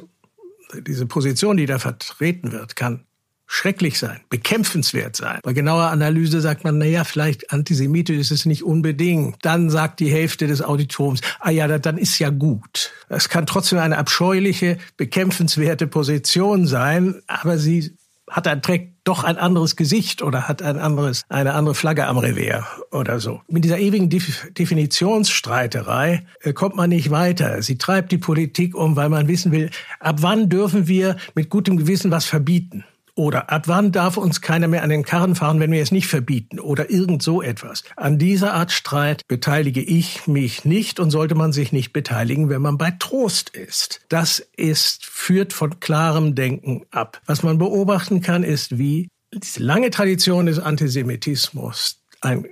diese 0.87 1.07
Position, 1.07 1.57
die 1.57 1.67
da 1.67 1.79
vertreten 1.79 2.53
wird, 2.53 2.77
kann 2.77 3.05
schrecklich 3.47 3.99
sein, 3.99 4.21
bekämpfenswert 4.29 5.17
sein. 5.17 5.41
Bei 5.43 5.53
genauer 5.53 5.85
Analyse 5.85 6.41
sagt 6.41 6.65
man, 6.65 6.79
na 6.79 6.85
ja, 6.85 7.05
vielleicht 7.05 7.53
antisemitisch 7.53 8.19
ist 8.19 8.31
es 8.31 8.47
nicht 8.47 8.65
unbedingt. 8.65 9.37
Dann 9.43 9.71
sagt 9.71 10.01
die 10.01 10.11
Hälfte 10.11 10.47
des 10.47 10.63
Auditoriums, 10.63 11.21
ah 11.41 11.51
ja, 11.51 11.67
dann 11.79 11.99
ist 11.99 12.19
ja 12.19 12.31
gut. 12.31 12.93
Es 13.09 13.29
kann 13.29 13.47
trotzdem 13.47 13.79
eine 13.79 13.99
abscheuliche, 13.99 14.79
bekämpfenswerte 14.97 15.87
Position 15.87 16.67
sein, 16.67 17.23
aber 17.27 17.59
sie 17.59 17.93
hat 18.29 18.49
ein, 18.49 18.61
trägt 18.61 18.93
doch 19.05 19.23
ein 19.23 19.39
anderes 19.39 19.77
Gesicht 19.77 20.23
oder 20.23 20.49
hat 20.49 20.61
ein 20.61 20.79
anderes, 20.79 21.23
eine 21.29 21.55
andere 21.55 21.77
Flagge 21.77 22.07
am 22.07 22.19
Revers 22.19 22.65
oder 22.91 23.21
so. 23.21 23.41
Mit 23.49 23.65
dieser 23.65 23.79
ewigen 23.79 24.11
Definitionsstreiterei 24.11 26.27
äh, 26.41 26.53
kommt 26.53 26.75
man 26.75 26.91
nicht 26.91 27.11
weiter. 27.11 27.63
Sie 27.63 27.79
treibt 27.79 28.11
die 28.11 28.19
Politik 28.19 28.75
um, 28.75 28.97
weil 28.97 29.09
man 29.09 29.29
wissen 29.29 29.53
will, 29.53 29.71
ab 30.01 30.17
wann 30.21 30.49
dürfen 30.49 30.89
wir 30.89 31.17
mit 31.37 31.51
gutem 31.51 31.77
Gewissen 31.77 32.11
was 32.11 32.25
verbieten? 32.25 32.85
Oder 33.17 33.51
ab 33.51 33.63
wann 33.67 33.93
darf 33.93 34.19
uns 34.19 34.43
keiner 34.43 34.69
mehr 34.69 34.83
an 34.83 34.91
den 34.91 35.03
Karren 35.03 35.35
fahren, 35.35 35.59
wenn 35.59 35.73
wir 35.73 35.83
es 35.83 35.91
nicht 35.91 36.07
verbieten? 36.07 36.61
Oder 36.61 36.91
irgend 36.91 37.23
so 37.23 37.41
etwas. 37.41 37.83
An 37.97 38.19
dieser 38.19 38.53
Art 38.53 38.73
Streit 38.73 39.23
beteilige 39.27 39.81
ich 39.81 40.27
mich 40.27 40.67
nicht 40.67 41.01
und 41.01 41.11
sollte 41.11 41.35
man 41.35 41.51
sich 41.51 41.73
nicht 41.73 41.95
beteiligen, 41.95 42.51
wenn 42.51 42.61
man 42.61 42.77
bei 42.77 42.93
Trost 42.99 43.49
ist. 43.51 44.03
Das 44.11 44.47
ist, 44.57 45.07
führt 45.07 45.55
von 45.55 45.81
klarem 45.81 46.35
Denken 46.35 46.85
ab. 46.91 47.23
Was 47.25 47.43
man 47.43 47.57
beobachten 47.57 48.21
kann, 48.21 48.43
ist, 48.43 48.79
wie 48.79 49.09
diese 49.33 49.63
lange 49.63 49.89
Tradition 49.89 50.45
des 50.45 50.59
Antisemitismus 50.59 52.03
ein 52.21 52.45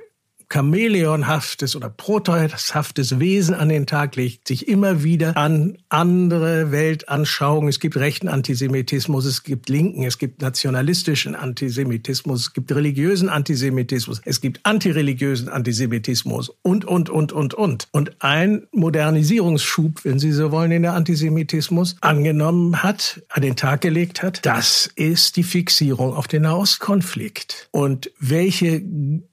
chamäleonhaftes 0.55 1.75
oder 1.75 1.91
proteishaftes 1.91 3.19
Wesen 3.19 3.57
an 3.57 3.69
den 3.69 3.87
Tag 3.87 4.15
legt, 4.15 4.47
sich 4.47 4.69
immer 4.69 5.03
wieder 5.03 5.37
an 5.37 5.79
andere 5.89 6.71
Weltanschauungen, 6.71 7.69
es 7.69 7.81
gibt 7.81 7.97
rechten 7.97 8.29
Antisemitismus, 8.29 9.25
es 9.25 9.43
gibt 9.43 9.69
linken, 9.69 10.05
es 10.05 10.19
gibt 10.19 10.43
nationalistischen 10.43 11.35
Antisemitismus, 11.35 12.41
es 12.43 12.53
gibt 12.53 12.73
religiösen 12.73 13.29
Antisemitismus, 13.29 14.21
es 14.25 14.41
gibt 14.41 14.61
antireligiösen 14.63 15.49
Antisemitismus 15.49 16.53
und, 16.63 16.85
und, 16.85 17.11
und, 17.11 17.33
und, 17.33 17.55
und. 17.55 17.89
Und 17.91 18.13
ein 18.21 18.69
Modernisierungsschub, 18.71 20.05
wenn 20.05 20.21
Sie 20.21 20.31
so 20.31 20.53
wollen, 20.53 20.71
in 20.71 20.83
der 20.83 20.95
Antisemitismus 20.95 21.97
angenommen 22.01 22.81
hat, 22.85 23.23
an 23.29 23.43
den 23.43 23.57
Tag 23.57 23.81
gelegt 23.81 24.23
hat, 24.23 24.47
das 24.47 24.89
ist 24.95 25.37
die 25.37 25.43
Fixierung 25.43 26.15
auf 26.15 26.29
den 26.29 26.43
Nahostkonflikt. 26.43 27.69
Und 27.73 28.13
welche 28.21 28.83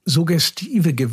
suggestive 0.04 0.94
Gewalt, 0.94 1.11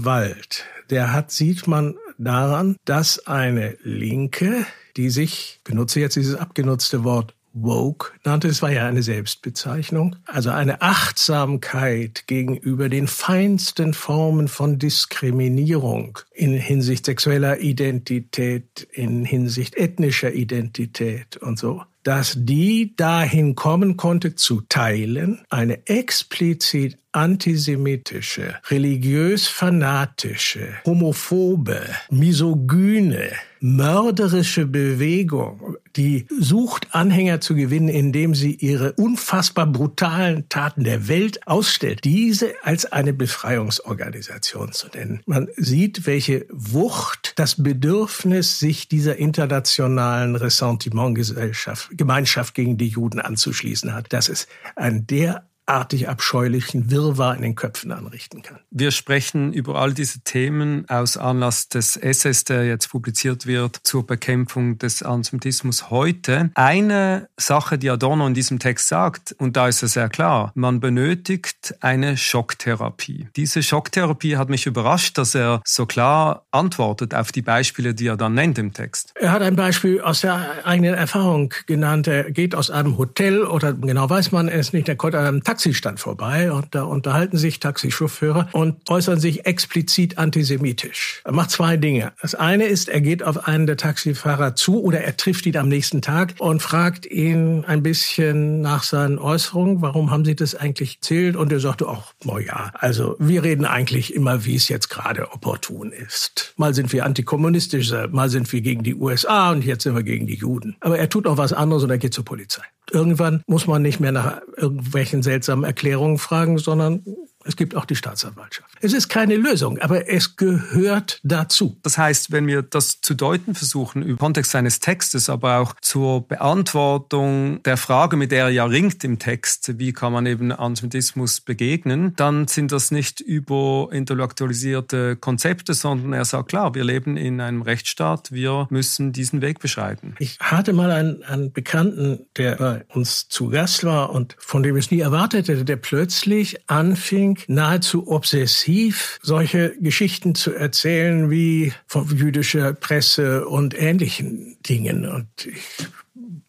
der 0.90 1.14
hat, 1.14 1.32
sieht 1.32 1.68
man 1.68 1.96
daran, 2.18 2.76
dass 2.86 3.28
eine 3.28 3.78
Linke, 3.84 4.66
die 4.98 5.10
sich, 5.10 5.60
benutze 5.64 6.00
jetzt 6.00 6.16
dieses 6.16 6.36
abgenutzte 6.36 7.04
Wort, 7.04 7.36
woke 7.54 8.12
nannte, 8.24 8.48
es 8.48 8.62
war 8.62 8.72
ja 8.72 8.88
eine 8.88 9.02
Selbstbezeichnung, 9.02 10.16
also 10.26 10.52
eine 10.52 10.82
Achtsamkeit 10.82 12.26
gegenüber 12.28 12.90
den 12.90 13.08
feinsten 13.08 13.94
Formen 13.94 14.48
von 14.48 14.78
Diskriminierung 14.78 16.20
in 16.34 16.54
Hinsicht 16.54 17.06
sexueller 17.06 17.60
Identität, 17.60 18.88
in 18.92 19.26
Hinsicht 19.26 19.76
ethnischer 19.76 20.32
Identität 20.32 21.38
und 21.38 21.58
so 21.58 21.84
dass 22.04 22.36
die 22.38 22.96
dahin 22.96 23.56
kommen 23.56 23.98
konnte 23.98 24.34
zu 24.34 24.62
teilen, 24.62 25.46
eine 25.50 25.86
explizit 25.86 26.98
antisemitische, 27.12 28.56
religiös-fanatische, 28.70 30.76
homophobe, 30.86 31.82
misogyne, 32.12 33.32
mörderische 33.62 34.66
Bewegung, 34.66 35.76
die 35.96 36.28
sucht, 36.40 36.88
Anhänger 36.92 37.42
zu 37.42 37.56
gewinnen, 37.56 37.90
indem 37.90 38.36
sie 38.36 38.54
ihre 38.54 38.94
unfassbar 38.94 39.66
brutalen 39.66 40.48
Taten 40.50 40.84
der 40.84 41.08
Welt 41.08 41.48
ausstellt, 41.48 42.04
diese 42.04 42.54
als 42.64 42.86
eine 42.86 43.12
Befreiungsorganisation 43.12 44.72
zu 44.72 44.88
nennen. 44.94 45.22
Man 45.26 45.48
sieht, 45.58 46.06
welche 46.06 46.46
Wucht 46.52 47.34
das 47.38 47.62
Bedürfnis, 47.62 48.60
sich 48.60 48.88
dieser 48.88 49.18
internationalen 49.18 50.36
Ressentimentgesellschaft, 50.36 51.90
Gemeinschaft 51.98 52.54
gegen 52.54 52.78
die 52.78 52.88
Juden 52.88 53.20
anzuschließen 53.20 53.94
hat. 53.94 54.14
Das 54.14 54.30
ist 54.30 54.48
ein 54.76 55.08
der 55.08 55.50
artig 55.70 56.10
abscheulichen 56.10 56.90
Wirrwarr 56.92 57.36
in 57.36 57.44
den 57.44 57.56
Köpfen 57.56 57.92
anrichten 57.92 58.42
kann. 58.42 58.60
Wir 58.72 58.92
sprechen 58.92 59.54
über 59.54 59.76
all 59.76 59.94
diese 59.94 60.22
Themen 60.22 60.90
aus 60.90 61.16
Anlass 61.16 61.70
des 61.70 61.96
Essays, 61.96 62.44
der 62.44 62.66
jetzt 62.66 62.90
publiziert 62.90 63.46
wird 63.46 63.80
zur 63.84 64.06
Bekämpfung 64.06 64.80
des 64.80 65.04
Antisemitismus 65.04 65.90
heute. 65.90 66.50
Eine 66.56 67.30
Sache, 67.38 67.78
die 67.78 67.90
Adorno 67.90 68.26
in 68.26 68.34
diesem 68.34 68.60
Text 68.60 68.88
sagt, 68.88 69.36
und 69.38 69.56
da 69.56 69.68
ist 69.68 69.84
es 69.84 69.94
sehr 69.94 70.10
klar, 70.10 70.52
man 70.56 70.80
benötigt 70.80 71.76
eine 71.82 72.18
Schocktherapie. 72.18 73.28
Diese 73.36 73.62
Schocktherapie 73.62 74.38
hat 74.38 74.50
mich 74.50 74.66
überrascht, 74.66 75.18
dass 75.18 75.36
er 75.36 75.62
so 75.66 75.86
klar 75.86 76.46
antwortet 76.52 77.14
auf 77.14 77.32
die 77.32 77.44
Beispiele, 77.44 77.94
die 77.94 78.08
er 78.08 78.18
dann 78.18 78.34
nennt 78.34 78.58
im 78.58 78.74
Text. 78.74 79.14
Er 79.16 79.32
hat 79.32 79.44
ein 79.44 79.56
Beispiel 79.56 80.02
aus 80.02 80.22
der 80.22 80.66
eigenen 80.66 80.96
Erfahrung 80.96 81.54
genannt. 81.68 82.08
Er 82.08 82.32
geht 82.32 82.56
aus 82.56 82.72
einem 82.72 82.98
Hotel 82.98 83.44
oder 83.44 83.74
genau 83.74 84.10
weiß 84.10 84.32
man 84.32 84.48
es 84.48 84.74
nicht, 84.74 84.90
er 84.90 84.96
kommt 84.96 85.14
an 85.14 85.26
einem 85.26 85.44
Taxi 85.44 85.59
Taxistand 85.60 86.00
vorbei 86.00 86.54
und 86.54 86.74
da 86.74 86.84
unterhalten 86.84 87.36
sich 87.36 87.60
Taxichauffeure 87.60 88.48
und 88.54 88.90
äußern 88.90 89.20
sich 89.20 89.46
explizit 89.46 90.18
antisemitisch. 90.18 91.22
Er 91.26 91.34
macht 91.34 91.52
zwei 91.52 91.76
Dinge. 91.76 92.14
Das 92.22 92.34
eine 92.34 92.64
ist, 92.64 92.88
er 92.88 93.02
geht 93.02 93.24
auf 93.24 93.46
einen 93.46 93.68
der 93.68 93.76
Taxifahrer 93.76 94.56
zu 94.56 94.82
oder 94.82 95.02
er 95.02 95.18
trifft 95.18 95.46
ihn 95.48 95.58
am 95.58 95.68
nächsten 95.68 96.02
Tag 96.02 96.36
und 96.40 96.62
fragt 96.62 97.06
ihn 97.06 97.66
ein 97.66 97.84
bisschen 97.84 98.62
nach 98.62 98.84
seinen 98.84 99.20
Äußerungen. 99.20 99.82
Warum 99.82 100.12
haben 100.12 100.24
Sie 100.24 100.34
das 100.34 100.56
eigentlich 100.56 101.00
erzählt? 101.00 101.36
Und 101.36 101.52
er 101.52 101.60
sagte 101.60 101.90
auch, 101.90 102.14
na 102.24 102.40
ja, 102.40 102.72
also 102.76 103.18
wir 103.20 103.44
reden 103.44 103.66
eigentlich 103.66 104.16
immer, 104.16 104.46
wie 104.46 104.56
es 104.56 104.70
jetzt 104.70 104.88
gerade 104.88 105.34
opportun 105.34 105.92
ist. 105.92 106.54
Mal 106.56 106.74
sind 106.74 106.94
wir 106.94 107.04
antikommunistisch, 107.04 107.92
mal 108.12 108.30
sind 108.30 108.50
wir 108.54 108.62
gegen 108.62 108.84
die 108.84 108.96
USA 108.96 109.52
und 109.52 109.66
jetzt 109.66 109.84
sind 109.84 109.94
wir 109.94 110.04
gegen 110.04 110.26
die 110.26 110.36
Juden. 110.36 110.78
Aber 110.80 110.98
er 110.98 111.10
tut 111.10 111.28
auch 111.28 111.36
was 111.36 111.52
anderes 111.52 111.84
und 111.84 111.90
er 111.90 111.98
geht 111.98 112.14
zur 112.14 112.24
Polizei. 112.24 112.64
Irgendwann 112.92 113.44
muss 113.48 113.68
man 113.68 113.82
nicht 113.82 114.00
mehr 114.00 114.12
nach 114.12 114.42
irgendwelchen 114.58 115.24
seltsamen 115.24 115.64
Erklärungen 115.64 116.18
fragen, 116.18 116.58
sondern 116.58 117.04
es 117.46 117.56
gibt 117.56 117.76
auch 117.76 117.86
die 117.86 117.96
Staatsanwaltschaft. 117.96 118.70
Es 118.82 118.94
ist 118.94 119.08
keine 119.08 119.36
Lösung, 119.36 119.80
aber 119.80 120.10
es 120.10 120.36
gehört 120.36 121.20
dazu. 121.24 121.78
Das 121.84 121.98
heißt, 121.98 122.32
wenn 122.32 122.48
wir 122.48 122.62
das 122.62 123.02
zu 123.02 123.14
deuten 123.14 123.56
versuchen 123.56 124.04
im 124.04 124.18
Kontext 124.18 124.52
seines 124.52 124.80
Textes, 124.80 125.30
aber 125.30 125.60
auch 125.60 125.76
zur 125.82 126.28
Beantwortung 126.28 127.64
der 127.64 127.78
Frage, 127.78 128.18
mit 128.18 128.32
der 128.32 128.46
er 128.46 128.50
ja 128.50 128.66
ringt 128.66 129.04
im 129.04 129.20
Text, 129.20 129.80
wie 129.80 129.94
kann 129.94 130.12
man 130.14 130.26
eben 130.26 130.52
Antisemitismus 130.52 131.42
begegnen, 131.42 132.14
dann 132.18 132.48
sind 132.48 132.72
das 132.72 132.92
nicht 132.92 133.22
überintellektualisierte 133.22 135.16
Konzepte, 135.16 135.74
sondern 135.74 136.14
er 136.14 136.26
sagt 136.26 136.50
klar, 136.50 136.76
wir 136.76 136.84
leben 136.84 137.16
in 137.18 137.40
einem 137.40 137.62
Rechtsstaat, 137.62 138.32
wir 138.32 138.68
müssen 138.70 139.14
diesen 139.14 139.42
Weg 139.42 139.60
beschreiten. 139.60 140.16
Ich 140.20 140.38
hatte 140.40 140.74
mal 140.74 140.92
einen, 140.92 141.24
einen 141.24 141.52
Bekannten, 141.54 142.26
der 142.38 142.56
bei 142.56 142.86
uns 142.90 143.30
zu 143.30 143.50
Gast 143.50 143.84
war 143.86 144.10
und 144.12 144.36
von 144.40 144.62
dem 144.62 144.76
ich 144.76 144.86
es 144.86 144.92
nie 144.92 145.00
erwartet 145.00 145.48
hätte, 145.48 145.66
der 145.66 145.78
plötzlich 145.78 146.70
anfing, 146.70 147.29
nahezu 147.48 148.08
obsessiv 148.08 149.20
solche 149.22 149.76
Geschichten 149.80 150.36
zu 150.36 150.54
erzählen 150.54 151.30
wie 151.30 151.74
von 151.88 152.08
jüdischer 152.16 152.74
Presse 152.74 153.48
und 153.48 153.80
ähnlichen 153.80 154.58
Dingen. 154.68 155.06
Und 155.06 155.28
ich 155.46 155.88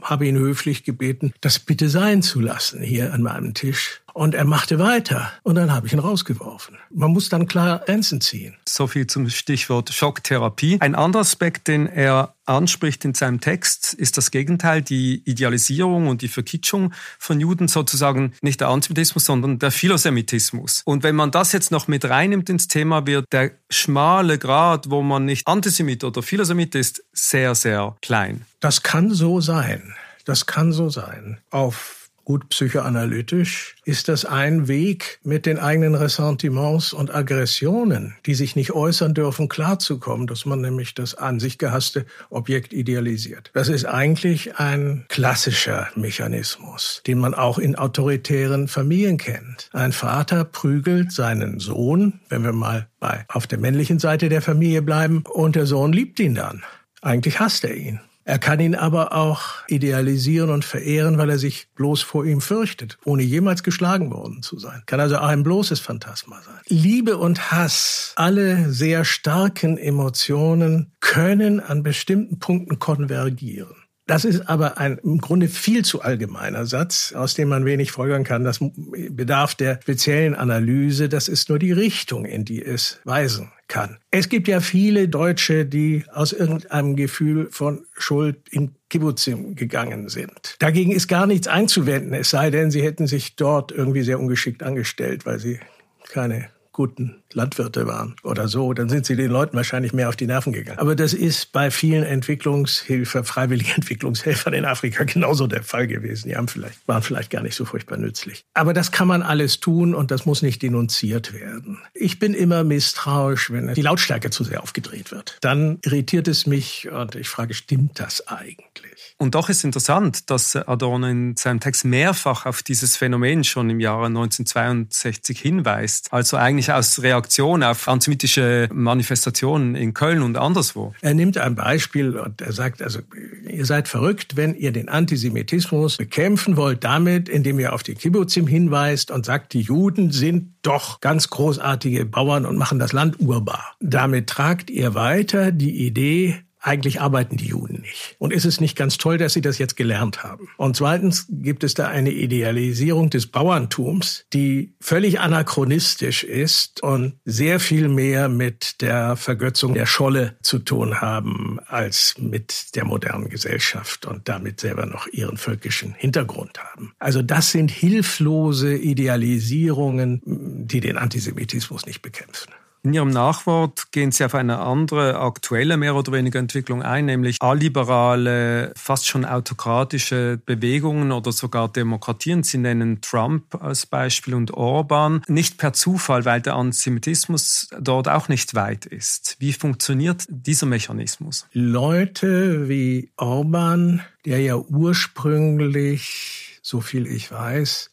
habe 0.03 0.27
ihn 0.27 0.39
höflich 0.39 0.85
gebeten, 0.85 1.33
das 1.41 1.59
bitte 1.59 1.89
sein 1.89 2.23
zu 2.23 2.41
lassen 2.41 2.83
hier 2.83 3.13
an 3.13 3.23
meinem 3.23 3.55
Tisch. 3.55 4.00
Und 4.15 4.35
er 4.35 4.45
machte 4.45 4.79
weiter 4.79 5.33
und 5.43 5.55
dann 5.55 5.73
habe 5.73 5.87
ich 5.87 5.93
ihn 5.93 5.99
rausgeworfen. 5.99 6.77
Man 6.91 7.13
muss 7.13 7.29
dann 7.29 7.47
klar 7.47 7.81
Grenzen 7.85 8.21
ziehen. 8.21 8.57
So 8.67 8.87
viel 8.87 9.07
zum 9.07 9.29
Stichwort 9.29 9.93
Schocktherapie. 9.93 10.79
Ein 10.81 10.95
anderer 10.95 11.23
Aspekt, 11.23 11.69
den 11.69 11.87
er 11.87 12.35
anspricht 12.47 13.05
in 13.05 13.15
seinem 13.15 13.41
Text, 13.41 13.95
ist 13.95 14.17
das 14.17 14.31
Gegenteil, 14.31 14.83
die 14.83 15.23
Idealisierung 15.25 16.09
und 16.09 16.23
die 16.23 16.29
Verkitschung 16.29 16.93
von 17.19 17.41
Juden, 17.41 17.69
sozusagen 17.69 18.33
nicht 18.43 18.61
der 18.61 18.69
Antisemitismus, 18.69 19.25
sondern 19.25 19.59
der 19.59 19.71
Philosemitismus. 19.71 20.83
Und 20.85 21.03
wenn 21.03 21.15
man 21.15 21.31
das 21.31 21.53
jetzt 21.53 21.71
noch 21.71 21.87
mit 21.89 22.05
reinnimmt 22.05 22.49
ins 22.51 22.69
Thema, 22.69 23.07
wird 23.07 23.27
der 23.33 23.53
schmale 23.71 24.39
Grad, 24.39 24.91
wo 24.91 25.03
man 25.03 25.25
nicht 25.25 25.47
Antisemit 25.47 26.03
oder 26.05 26.23
Philosemit 26.23 26.75
ist, 26.75 27.05
sehr, 27.13 27.55
sehr 27.55 27.97
klein. 28.03 28.47
Das 28.61 28.83
kann 28.83 29.11
so 29.13 29.41
sein. 29.41 29.95
Das 30.25 30.47
kann 30.47 30.73
so 30.73 30.89
sein. 30.89 31.39
Auf 31.51 32.00
gut 32.31 32.49
psychoanalytisch, 32.51 33.75
ist 33.85 34.07
das 34.07 34.25
ein 34.25 34.69
Weg, 34.69 35.19
mit 35.25 35.47
den 35.47 35.59
eigenen 35.59 35.97
Ressentiments 35.97 36.93
und 36.93 37.13
Aggressionen, 37.13 38.15
die 38.25 38.37
sich 38.37 38.55
nicht 38.55 38.71
äußern 38.71 39.15
dürfen, 39.15 39.49
klarzukommen, 39.49 40.29
dass 40.29 40.47
man 40.47 40.61
nämlich 40.61 40.95
das 40.95 41.17
an 41.17 41.41
sich 41.41 41.59
gehasste 41.59 42.07
Objekt 42.29 42.73
idealisiert. 42.73 43.51
Das 43.53 43.69
ist 43.69 43.85
eigentlich 43.85 44.61
ein 44.61 45.07
klassischer 45.09 45.89
Mechanismus, 45.97 47.03
den 47.05 47.19
man 47.19 47.35
auch 47.35 47.59
in 47.59 47.75
autoritären 47.75 48.69
Familien 48.69 49.19
kennt. 49.19 49.69
Ein 49.73 49.91
Vater 49.91 50.45
prügelt 50.45 51.11
seinen 51.11 51.59
Sohn, 51.59 52.21
wenn 52.29 52.45
wir 52.45 52.53
mal 52.53 52.87
bei 53.01 53.25
auf 53.27 53.49
der 53.49 53.59
männlichen 53.59 53.99
Seite 53.99 54.29
der 54.29 54.41
Familie 54.41 54.83
bleiben, 54.83 55.25
und 55.29 55.57
der 55.57 55.67
Sohn 55.67 55.93
liebt 55.93 56.21
ihn 56.21 56.37
dann. 56.37 56.63
Eigentlich 57.03 57.41
hasst 57.41 57.65
er 57.65 57.75
ihn. 57.75 57.99
Er 58.31 58.39
kann 58.39 58.61
ihn 58.61 58.77
aber 58.77 59.13
auch 59.13 59.67
idealisieren 59.67 60.51
und 60.51 60.65
verehren, 60.65 61.19
weil 61.19 61.31
er 61.31 61.39
sich 61.39 61.67
bloß 61.75 62.03
vor 62.03 62.25
ihm 62.25 62.41
fürchtet, 62.41 62.97
ohne 63.05 63.25
jemals 63.25 63.65
geschlagen 63.65 64.13
worden 64.13 64.45
zu 64.45 64.57
sein. 64.57 64.85
Kann 64.87 65.01
also 65.01 65.17
auch 65.17 65.27
ein 65.27 65.43
bloßes 65.43 65.81
Phantasma 65.81 66.41
sein. 66.41 66.61
Liebe 66.69 67.17
und 67.17 67.51
Hass, 67.51 68.13
alle 68.15 68.71
sehr 68.71 69.05
starken 69.05 69.79
Emotionen 69.79 70.93
können 71.01 71.59
an 71.59 71.83
bestimmten 71.83 72.39
Punkten 72.39 72.79
konvergieren. 72.79 73.80
Das 74.11 74.25
ist 74.25 74.49
aber 74.49 74.77
ein 74.79 74.99
im 75.05 75.19
Grunde 75.19 75.47
viel 75.47 75.85
zu 75.85 76.03
allgemeiner 76.03 76.67
Satz, 76.67 77.13
aus 77.13 77.35
dem 77.35 77.49
man 77.49 77.65
wenig 77.65 77.93
folgern 77.93 78.25
kann. 78.25 78.43
Das 78.43 78.59
bedarf 78.61 79.55
der 79.55 79.79
speziellen 79.81 80.35
Analyse. 80.35 81.09
Das 81.09 81.29
ist 81.29 81.49
nur 81.49 81.61
die 81.61 81.71
Richtung, 81.71 82.25
in 82.25 82.45
die 82.45 82.61
es 82.61 82.99
weisen 83.05 83.53
kann. 83.69 83.99
Es 84.11 84.29
gibt 84.29 84.49
ja 84.49 84.59
viele 84.59 85.09
Deutsche, 85.09 85.65
die 85.65 86.05
aus 86.13 86.33
irgendeinem 86.33 86.97
Gefühl 86.97 87.51
von 87.53 87.87
Schuld 87.97 88.49
in 88.51 88.75
Kibbutzim 88.89 89.55
gegangen 89.55 90.09
sind. 90.09 90.57
Dagegen 90.59 90.91
ist 90.91 91.07
gar 91.07 91.29
nichts 91.29 91.47
einzuwenden, 91.47 92.13
es 92.13 92.31
sei 92.31 92.51
denn, 92.51 92.73
sie 92.73 92.83
hätten 92.83 93.07
sich 93.07 93.37
dort 93.37 93.71
irgendwie 93.71 94.03
sehr 94.03 94.19
ungeschickt 94.19 94.65
angestellt, 94.65 95.25
weil 95.25 95.39
sie 95.39 95.61
keine 96.09 96.49
guten 96.73 97.20
Landwirte 97.33 97.87
waren 97.87 98.17
oder 98.23 98.49
so, 98.49 98.73
dann 98.73 98.89
sind 98.89 99.07
sie 99.07 99.17
den 99.17 99.31
Leuten 99.31 99.57
wahrscheinlich 99.57 99.93
mehr 99.93 100.09
auf 100.09 100.17
die 100.17 100.27
Nerven 100.27 100.53
gegangen. 100.53 100.79
Aber 100.79 100.97
das 100.97 101.13
ist 101.13 101.53
bei 101.53 101.71
vielen 101.71 102.03
Entwicklungshilfe, 102.03 103.25
freiwilligen 103.25 103.71
Entwicklungshelfern 103.77 104.55
in 104.55 104.65
Afrika 104.65 105.05
genauso 105.05 105.47
der 105.47 105.63
Fall 105.63 105.87
gewesen. 105.87 106.29
Die 106.29 106.37
haben 106.37 106.49
vielleicht, 106.49 106.87
waren 106.87 107.03
vielleicht 107.03 107.31
gar 107.31 107.43
nicht 107.43 107.55
so 107.55 107.65
furchtbar 107.65 107.99
nützlich. 107.99 108.45
Aber 108.55 108.73
das 108.73 108.93
kann 108.93 109.09
man 109.09 109.23
alles 109.23 109.61
tun 109.61 109.95
und 109.95 110.11
das 110.11 110.27
muss 110.27 110.43
nicht 110.43 110.63
denunziert 110.63 111.33
werden. 111.33 111.79
Ich 111.95 112.19
bin 112.19 112.35
immer 112.35 112.65
misstrauisch, 112.65 113.51
wenn 113.51 113.73
die 113.75 113.83
Lautstärke 113.83 114.31
zu 114.31 114.45
sehr 114.45 114.63
aufgedreht 114.63 115.13
wird. 115.13 115.39
Dann 115.41 115.79
irritiert 115.85 116.29
es 116.29 116.47
mich 116.47 116.91
und 116.91 117.15
ich 117.15 117.29
frage, 117.29 117.55
stimmt 117.55 118.01
das 118.01 118.27
eigentlich? 118.27 119.15
Und 119.19 119.35
doch 119.35 119.49
ist 119.49 119.65
interessant, 119.65 120.31
dass 120.31 120.57
Adorno 120.57 121.07
in 121.07 121.37
seinem 121.37 121.61
Text 121.61 121.85
mehrfach 121.85 122.47
auf 122.47 122.63
dieses 122.63 122.97
Phänomen 122.97 123.45
schon 123.45 123.71
im 123.71 123.81
Jahre 123.81 124.07
1962 124.07 125.39
hinweist. 125.39 126.13
Also 126.13 126.37
eigentlich 126.37 126.73
aus 126.73 127.03
Reaktion 127.03 127.20
Reaktion 127.21 127.63
auf 127.63 127.87
antisemitische 127.87 128.71
Manifestationen 128.73 129.75
in 129.75 129.93
Köln 129.93 130.23
und 130.23 130.39
anderswo? 130.39 130.95
Er 131.03 131.13
nimmt 131.13 131.37
ein 131.37 131.55
Beispiel 131.55 132.17
und 132.17 132.41
er 132.41 132.53
sagt, 132.53 132.81
also 132.81 133.01
ihr 133.47 133.67
seid 133.67 133.89
verrückt, 133.89 134.37
wenn 134.37 134.55
ihr 134.55 134.73
den 134.73 134.89
Antisemitismus 134.89 135.99
bekämpfen 135.99 136.57
wollt, 136.57 136.83
damit, 136.83 137.29
indem 137.29 137.59
ihr 137.59 137.75
auf 137.75 137.83
die 137.83 137.95
Kibbutzim 137.95 138.47
hinweist 138.47 139.11
und 139.11 139.27
sagt, 139.27 139.53
die 139.53 139.61
Juden 139.61 140.13
sind 140.13 140.55
doch 140.63 141.01
ganz 141.01 141.29
großartige 141.29 142.07
Bauern 142.07 142.47
und 142.47 142.57
machen 142.57 142.79
das 142.79 142.95
Land 142.95 143.21
urbar. 143.21 143.77
Damit 143.81 144.29
tragt 144.29 144.71
ihr 144.71 144.95
weiter 144.95 145.53
die 145.53 145.87
Idee, 145.87 146.41
eigentlich 146.61 147.01
arbeiten 147.01 147.37
die 147.37 147.47
Juden 147.47 147.81
nicht. 147.81 148.17
Und 148.19 148.33
ist 148.33 148.45
es 148.45 148.61
nicht 148.61 148.77
ganz 148.77 148.99
toll, 148.99 149.19
dass 149.19 149.33
sie 149.33 149.41
das 149.41 149.59
jetzt 149.59 149.77
gelernt 149.77 150.23
haben? 150.23 150.49
Und 150.57 150.77
zweitens 150.77 151.27
gibt 151.29 151.65
es 151.65 151.75
da 151.75 151.89
eine 151.89 152.11
Idealisierung 152.11 153.11
des 153.11 153.27
Bauerntums, 153.27 154.27
die 154.33 154.75
völlig 154.81 155.21
anachronistisch 155.21 156.23
ist 156.25 156.83
und 156.83 157.15
sehr 157.25 157.61
viel 157.61 157.89
mehr 157.89 158.29
mit 158.29 158.81
der 158.83 159.17
Vergötzung 159.17 159.75
der 159.75 159.87
Scholle 159.87 160.37
zu 160.43 160.59
tun 160.59 161.01
haben 161.01 161.59
als 161.67 162.15
mit 162.19 162.77
der 162.77 162.85
modernen 162.85 163.29
Gesellschaft 163.29 164.07
und 164.07 164.29
damit 164.29 164.61
selber 164.61 164.87
noch 164.87 165.07
ihren 165.07 165.37
völkischen 165.37 165.95
Hintergrund 165.95 166.59
haben. 166.59 166.93
Also 166.99 167.23
das 167.23 167.51
sind 167.51 167.71
hilflose 167.71 168.77
Idealisierungen, 168.77 170.21
die 170.25 170.81
den 170.81 170.99
Antisemitismus 170.99 171.87
nicht 171.87 172.03
bekämpfen. 172.03 172.53
In 172.83 172.95
Ihrem 172.95 173.11
Nachwort 173.11 173.93
gehen 173.93 174.11
Sie 174.11 174.25
auf 174.25 174.35
eine 174.35 174.61
andere 174.61 175.19
aktuelle 175.19 175.77
mehr 175.77 175.95
oder 175.95 176.13
weniger 176.13 176.39
Entwicklung 176.39 176.83
ein, 176.83 177.05
nämlich 177.05 177.37
alliberale, 177.41 178.73
fast 178.75 179.07
schon 179.07 179.27
autokratische 179.27 180.41
Bewegungen 180.47 181.13
oder 181.13 181.31
sogar 181.31 181.69
Demokratien. 181.69 182.43
Sie 182.43 182.57
nennen 182.57 183.03
Trump 183.03 183.63
als 183.63 183.85
Beispiel 183.85 184.33
und 184.33 184.55
Orban. 184.55 185.23
Nicht 185.29 185.59
per 185.59 185.75
Zufall, 185.75 186.25
weil 186.25 186.41
der 186.41 186.55
Antisemitismus 186.55 187.69
dort 187.79 188.09
auch 188.09 188.29
nicht 188.29 188.55
weit 188.55 188.87
ist. 188.87 189.37
Wie 189.41 189.53
funktioniert 189.53 190.25
dieser 190.29 190.67
Mechanismus? 190.67 191.47
Leute 191.53 192.71
wie 192.71 193.11
Orban, 193.19 194.01
der 194.25 194.41
ja 194.41 194.57
ursprünglich, 194.57 196.59
so 196.63 196.81
viel 196.81 197.07
ich 197.07 197.31
weiß, 197.31 197.91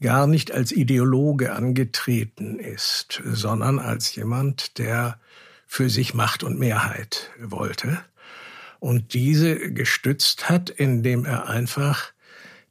gar 0.00 0.26
nicht 0.26 0.52
als 0.52 0.72
Ideologe 0.72 1.52
angetreten 1.52 2.58
ist, 2.58 3.22
sondern 3.24 3.78
als 3.78 4.14
jemand, 4.14 4.78
der 4.78 5.18
für 5.66 5.90
sich 5.90 6.14
Macht 6.14 6.42
und 6.42 6.58
Mehrheit 6.58 7.30
wollte 7.40 7.98
und 8.78 9.14
diese 9.14 9.72
gestützt 9.72 10.48
hat, 10.48 10.70
indem 10.70 11.24
er 11.24 11.48
einfach 11.48 12.12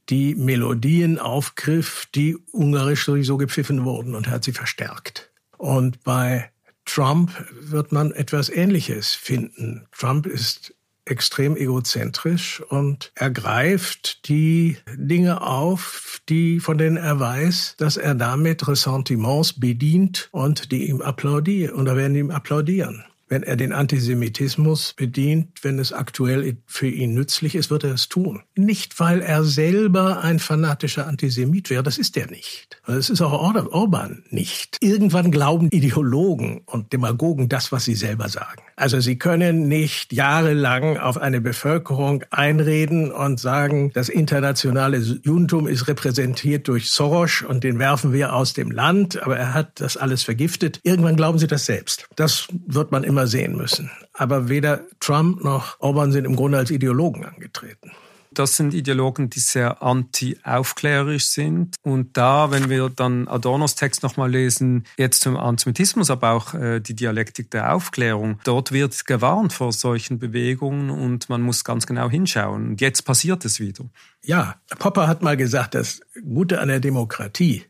die 0.09 0.35
Melodien 0.35 1.17
aufgriff, 1.19 2.07
die 2.13 2.37
ungarisch 2.51 3.05
sowieso 3.05 3.37
gepfiffen 3.37 3.85
wurden 3.85 4.13
und 4.15 4.27
hat 4.27 4.43
sie 4.43 4.51
verstärkt. 4.51 5.31
Und 5.57 6.03
bei 6.03 6.51
Trump 6.85 7.31
wird 7.59 7.91
man 7.91 8.11
etwas 8.11 8.49
Ähnliches 8.49 9.13
finden. 9.13 9.87
Trump 9.91 10.27
ist 10.27 10.75
extrem 11.05 11.55
egozentrisch 11.55 12.61
und 12.69 13.11
ergreift 13.15 14.27
die 14.27 14.77
Dinge 14.95 15.41
auf, 15.41 16.21
die 16.29 16.59
von 16.59 16.77
denen 16.77 16.97
er 16.97 17.19
weiß, 17.19 17.75
dass 17.77 17.97
er 17.97 18.15
damit 18.15 18.67
Ressentiments 18.67 19.53
bedient 19.59 20.29
und 20.31 20.71
die 20.71 20.89
ihm 20.89 21.01
applaudieren 21.01 21.75
oder 21.75 21.95
werden 21.95 22.15
ihm 22.15 22.31
applaudieren. 22.31 23.05
Wenn 23.27 23.41
er 23.41 23.55
den 23.55 23.73
Antisemitismus 23.73 24.93
bedient, 24.93 25.63
wenn 25.63 25.79
es 25.79 25.91
aktuell 25.91 26.57
für 26.67 26.87
ihn 26.87 27.15
nützlich 27.15 27.55
ist, 27.55 27.71
wird 27.71 27.83
er 27.83 27.95
es 27.95 28.07
tun. 28.07 28.43
Nicht, 28.55 28.99
weil 28.99 29.21
er 29.21 29.43
selber 29.43 30.21
ein 30.21 30.37
fanatischer 30.37 31.07
Antisemit 31.07 31.71
wäre, 31.71 31.81
das 31.81 31.97
ist 31.97 32.15
er 32.17 32.27
nicht. 32.27 32.79
Das 32.85 33.09
ist 33.09 33.21
auch 33.21 33.31
Orban 33.33 34.23
nicht. 34.29 34.77
Irgendwann 34.79 35.31
glauben 35.31 35.69
Ideologen 35.69 36.61
und 36.67 36.93
Demagogen 36.93 37.49
das, 37.49 37.71
was 37.71 37.85
sie 37.85 37.95
selber 37.95 38.29
sagen. 38.29 38.61
Also 38.77 38.99
sie 38.99 39.17
können 39.17 39.69
nicht 39.69 40.11
jahrelang 40.11 40.97
auf 40.97 41.17
eine 41.17 41.39
Bevölkerung 41.39 42.25
einreden 42.29 43.09
und 43.09 43.39
sagen, 43.39 43.91
das 43.93 44.09
internationale 44.09 44.97
Judentum 44.97 45.67
ist 45.67 45.87
repräsentiert 45.87 46.67
durch 46.67 46.89
Soros 46.91 47.41
und 47.41 47.63
den 47.63 47.79
werfen 47.79 48.11
wir 48.11 48.33
aus 48.33 48.51
dem 48.53 48.71
Land, 48.71 49.23
aber 49.23 49.37
er 49.37 49.53
hat 49.53 49.79
das 49.79 49.95
alles 49.95 50.23
vergiftet. 50.23 50.81
Irgendwann 50.83 51.15
glauben 51.15 51.39
sie 51.39 51.47
das 51.47 51.65
selbst. 51.65 52.07
Das 52.17 52.47
wird 52.67 52.91
man 52.91 53.05
immer 53.05 53.27
sehen 53.27 53.55
müssen. 53.55 53.89
Aber 54.13 54.49
weder 54.49 54.81
Trump 54.99 55.41
noch 55.41 55.79
Orban 55.79 56.11
sind 56.11 56.25
im 56.25 56.35
Grunde 56.35 56.57
als 56.57 56.69
Ideologen 56.69 57.25
angetreten. 57.25 57.91
Das 58.39 58.57
sind 58.57 58.73
Ideologen, 58.73 59.29
die 59.29 59.39
sehr 59.39 59.81
anti-aufklärerisch 59.81 61.27
sind. 61.27 61.75
Und 61.81 62.17
da, 62.17 62.51
wenn 62.51 62.69
wir 62.69 62.89
dann 62.89 63.27
Adornos 63.27 63.75
Text 63.75 64.03
nochmal 64.03 64.29
lesen, 64.29 64.85
jetzt 64.97 65.21
zum 65.21 65.37
Antisemitismus, 65.37 66.11
aber 66.11 66.31
auch 66.31 66.53
äh, 66.53 66.79
die 66.79 66.95
Dialektik 66.95 67.51
der 67.51 67.73
Aufklärung, 67.73 68.39
dort 68.43 68.71
wird 68.71 69.05
gewarnt 69.05 69.53
vor 69.53 69.71
solchen 69.71 70.19
Bewegungen 70.19 70.89
und 70.89 71.29
man 71.29 71.41
muss 71.41 71.63
ganz 71.63 71.87
genau 71.87 72.09
hinschauen. 72.09 72.69
Und 72.69 72.81
jetzt 72.81 73.03
passiert 73.03 73.45
es 73.45 73.59
wieder. 73.59 73.85
Ja, 74.23 74.55
Popper 74.79 75.07
hat 75.07 75.21
mal 75.21 75.37
gesagt, 75.37 75.75
das 75.75 76.01
Gute 76.21 76.59
an 76.59 76.67
der 76.67 76.79
Demokratie 76.79 77.65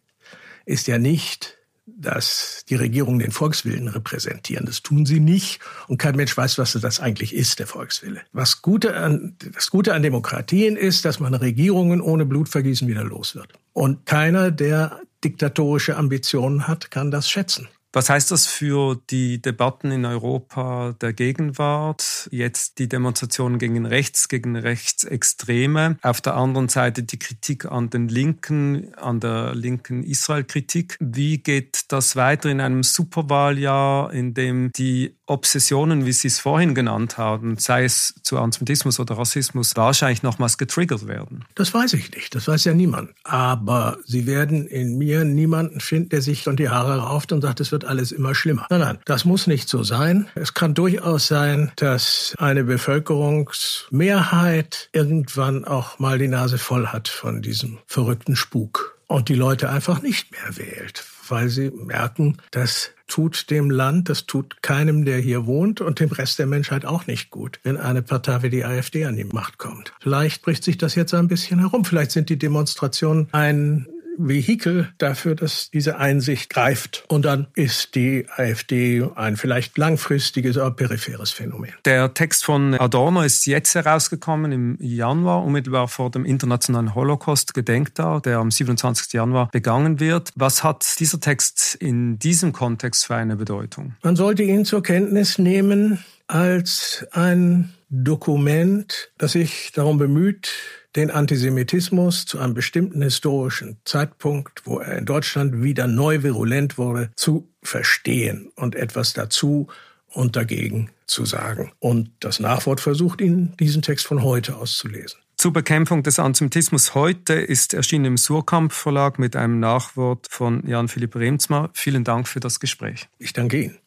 ist 0.65 0.87
ja 0.87 0.97
nicht, 0.97 1.57
dass 1.85 2.63
die 2.67 2.75
Regierungen 2.75 3.19
den 3.19 3.31
Volkswillen 3.31 3.87
repräsentieren. 3.87 4.65
Das 4.65 4.81
tun 4.81 5.05
sie 5.05 5.19
nicht 5.19 5.59
und 5.87 5.97
kein 5.97 6.15
Mensch 6.15 6.35
weiß, 6.35 6.57
was 6.57 6.73
das 6.73 6.99
eigentlich 6.99 7.33
ist, 7.33 7.59
der 7.59 7.67
Volkswille. 7.67 8.21
Was 8.33 8.61
Gute 8.61 8.95
an, 8.97 9.35
das 9.53 9.69
Gute 9.69 9.93
an 9.93 10.01
Demokratien 10.01 10.75
ist, 10.77 11.05
dass 11.05 11.19
man 11.19 11.33
Regierungen 11.33 12.01
ohne 12.01 12.25
Blutvergießen 12.25 12.87
wieder 12.87 13.03
los 13.03 13.35
wird. 13.35 13.53
Und 13.73 14.05
keiner, 14.05 14.51
der 14.51 15.01
diktatorische 15.23 15.95
Ambitionen 15.97 16.67
hat, 16.67 16.91
kann 16.91 17.11
das 17.11 17.29
schätzen. 17.29 17.67
Was 17.95 18.09
heißt 18.09 18.29
das 18.31 18.45
für 18.45 18.99
die 19.09 19.41
Debatten 19.41 19.89
in 19.89 20.03
Europa 20.03 20.93
der 20.99 21.13
Gegenwart? 21.13 22.27
Jetzt 22.29 22.77
die 22.77 22.89
Demonstrationen 22.89 23.57
gegen 23.57 23.85
rechts, 23.85 24.27
gegen 24.27 24.57
Rechtsextreme. 24.57 25.95
Auf 26.01 26.19
der 26.19 26.35
anderen 26.35 26.67
Seite 26.67 27.03
die 27.03 27.17
Kritik 27.17 27.63
an 27.71 27.89
den 27.89 28.09
Linken, 28.09 28.93
an 28.95 29.21
der 29.21 29.55
linken 29.55 30.03
Israel-Kritik. 30.03 30.97
Wie 30.99 31.37
geht 31.37 31.85
das 31.87 32.17
weiter 32.17 32.49
in 32.49 32.59
einem 32.59 32.83
Superwahljahr, 32.83 34.11
in 34.11 34.33
dem 34.33 34.71
die 34.75 35.15
Obsessionen, 35.25 36.05
wie 36.05 36.11
Sie 36.11 36.27
es 36.27 36.37
vorhin 36.37 36.75
genannt 36.75 37.17
haben, 37.17 37.57
sei 37.57 37.85
es 37.85 38.13
zu 38.23 38.37
Antisemitismus 38.37 38.99
oder 38.99 39.17
Rassismus, 39.17 39.71
wahrscheinlich 39.77 40.21
nochmals 40.21 40.57
getriggert 40.57 41.07
werden? 41.07 41.45
Das 41.55 41.73
weiß 41.73 41.93
ich 41.93 42.11
nicht. 42.11 42.35
Das 42.35 42.49
weiß 42.49 42.65
ja 42.65 42.73
niemand. 42.73 43.11
Aber 43.23 43.99
Sie 44.05 44.27
werden 44.27 44.67
in 44.67 44.97
mir 44.97 45.23
niemanden 45.23 45.79
finden, 45.79 46.09
der 46.09 46.21
sich 46.21 46.49
und 46.49 46.59
die 46.59 46.67
Haare 46.67 46.97
rauft 46.97 47.31
und 47.31 47.41
sagt, 47.41 47.61
es 47.61 47.71
wird 47.71 47.84
alles 47.85 48.11
immer 48.11 48.35
schlimmer. 48.35 48.67
Nein, 48.69 48.79
nein, 48.79 48.99
das 49.05 49.25
muss 49.25 49.47
nicht 49.47 49.69
so 49.69 49.83
sein. 49.83 50.27
Es 50.35 50.53
kann 50.53 50.73
durchaus 50.73 51.27
sein, 51.27 51.71
dass 51.75 52.33
eine 52.37 52.63
Bevölkerungsmehrheit 52.63 54.89
irgendwann 54.91 55.65
auch 55.65 55.99
mal 55.99 56.17
die 56.17 56.27
Nase 56.27 56.57
voll 56.57 56.87
hat 56.87 57.07
von 57.07 57.41
diesem 57.41 57.77
verrückten 57.87 58.35
Spuk 58.35 58.95
und 59.07 59.29
die 59.29 59.35
Leute 59.35 59.69
einfach 59.69 60.01
nicht 60.01 60.31
mehr 60.31 60.57
wählt, 60.57 61.05
weil 61.29 61.49
sie 61.49 61.71
merken, 61.71 62.37
das 62.51 62.91
tut 63.07 63.49
dem 63.51 63.69
Land, 63.69 64.09
das 64.09 64.25
tut 64.25 64.61
keinem, 64.61 65.05
der 65.05 65.19
hier 65.19 65.45
wohnt 65.45 65.81
und 65.81 65.99
dem 65.99 66.11
Rest 66.11 66.39
der 66.39 66.47
Menschheit 66.47 66.85
auch 66.85 67.07
nicht 67.07 67.29
gut, 67.29 67.59
wenn 67.63 67.77
eine 67.77 68.01
Partei 68.01 68.41
wie 68.41 68.49
die 68.49 68.65
AfD 68.65 69.05
an 69.05 69.15
die 69.15 69.25
Macht 69.25 69.57
kommt. 69.57 69.93
Vielleicht 69.99 70.41
bricht 70.41 70.63
sich 70.63 70.77
das 70.77 70.95
jetzt 70.95 71.13
ein 71.13 71.27
bisschen 71.27 71.59
herum. 71.59 71.85
Vielleicht 71.85 72.11
sind 72.11 72.29
die 72.29 72.37
Demonstrationen 72.37 73.27
ein 73.31 73.87
Vehikel 74.17 74.89
dafür, 74.97 75.35
dass 75.35 75.69
diese 75.71 75.97
Einsicht 75.97 76.49
greift. 76.49 77.03
Und 77.07 77.25
dann 77.25 77.47
ist 77.55 77.95
die 77.95 78.25
AfD 78.35 79.05
ein 79.15 79.37
vielleicht 79.37 79.77
langfristiges, 79.77 80.57
aber 80.57 80.75
peripheres 80.75 81.31
Phänomen. 81.31 81.73
Der 81.85 82.13
Text 82.13 82.45
von 82.45 82.73
Adorno 82.75 83.21
ist 83.21 83.45
jetzt 83.45 83.75
herausgekommen 83.75 84.51
im 84.51 84.77
Januar, 84.79 85.43
unmittelbar 85.43 85.87
vor 85.87 86.11
dem 86.11 86.25
Internationalen 86.25 86.95
Holocaust-Gedenktag, 86.95 88.23
der 88.23 88.37
am 88.37 88.51
27. 88.51 89.13
Januar 89.13 89.49
begangen 89.51 89.99
wird. 89.99 90.31
Was 90.35 90.63
hat 90.63 90.99
dieser 90.99 91.19
Text 91.19 91.75
in 91.75 92.19
diesem 92.19 92.53
Kontext 92.53 93.05
für 93.05 93.15
eine 93.15 93.35
Bedeutung? 93.35 93.95
Man 94.03 94.15
sollte 94.15 94.43
ihn 94.43 94.65
zur 94.65 94.83
Kenntnis 94.83 95.37
nehmen 95.37 96.03
als 96.27 97.05
ein 97.11 97.73
Dokument, 97.89 99.11
das 99.17 99.33
sich 99.33 99.71
darum 99.73 99.97
bemüht, 99.97 100.51
den 100.95 101.11
Antisemitismus 101.11 102.25
zu 102.25 102.39
einem 102.39 102.53
bestimmten 102.53 103.01
historischen 103.01 103.77
Zeitpunkt, 103.85 104.61
wo 104.65 104.79
er 104.79 104.97
in 104.97 105.05
Deutschland 105.05 105.61
wieder 105.61 105.87
neu 105.87 106.23
virulent 106.23 106.77
wurde, 106.77 107.11
zu 107.15 107.49
verstehen 107.61 108.51
und 108.55 108.75
etwas 108.75 109.13
dazu 109.13 109.67
und 110.07 110.35
dagegen 110.35 110.89
zu 111.05 111.25
sagen. 111.25 111.71
Und 111.79 112.11
das 112.19 112.39
Nachwort 112.39 112.79
versucht 112.79 113.21
Ihnen, 113.21 113.55
diesen 113.59 113.81
Text 113.81 114.07
von 114.07 114.23
heute 114.23 114.55
auszulesen. 114.55 115.19
Zur 115.37 115.51
Bekämpfung 115.51 116.01
des 116.01 116.17
Antisemitismus 116.17 116.95
heute 116.95 117.33
ist 117.33 117.73
erschienen 117.73 118.05
im 118.05 118.17
Surkamp 118.17 118.71
Verlag 118.71 119.19
mit 119.19 119.35
einem 119.35 119.59
Nachwort 119.59 120.27
von 120.29 120.65
Jan-Philipp 120.65 121.15
Remzmar. 121.15 121.69
Vielen 121.73 122.05
Dank 122.05 122.27
für 122.27 122.39
das 122.39 122.61
Gespräch. 122.61 123.07
Ich 123.19 123.33
danke 123.33 123.61
Ihnen. 123.61 123.77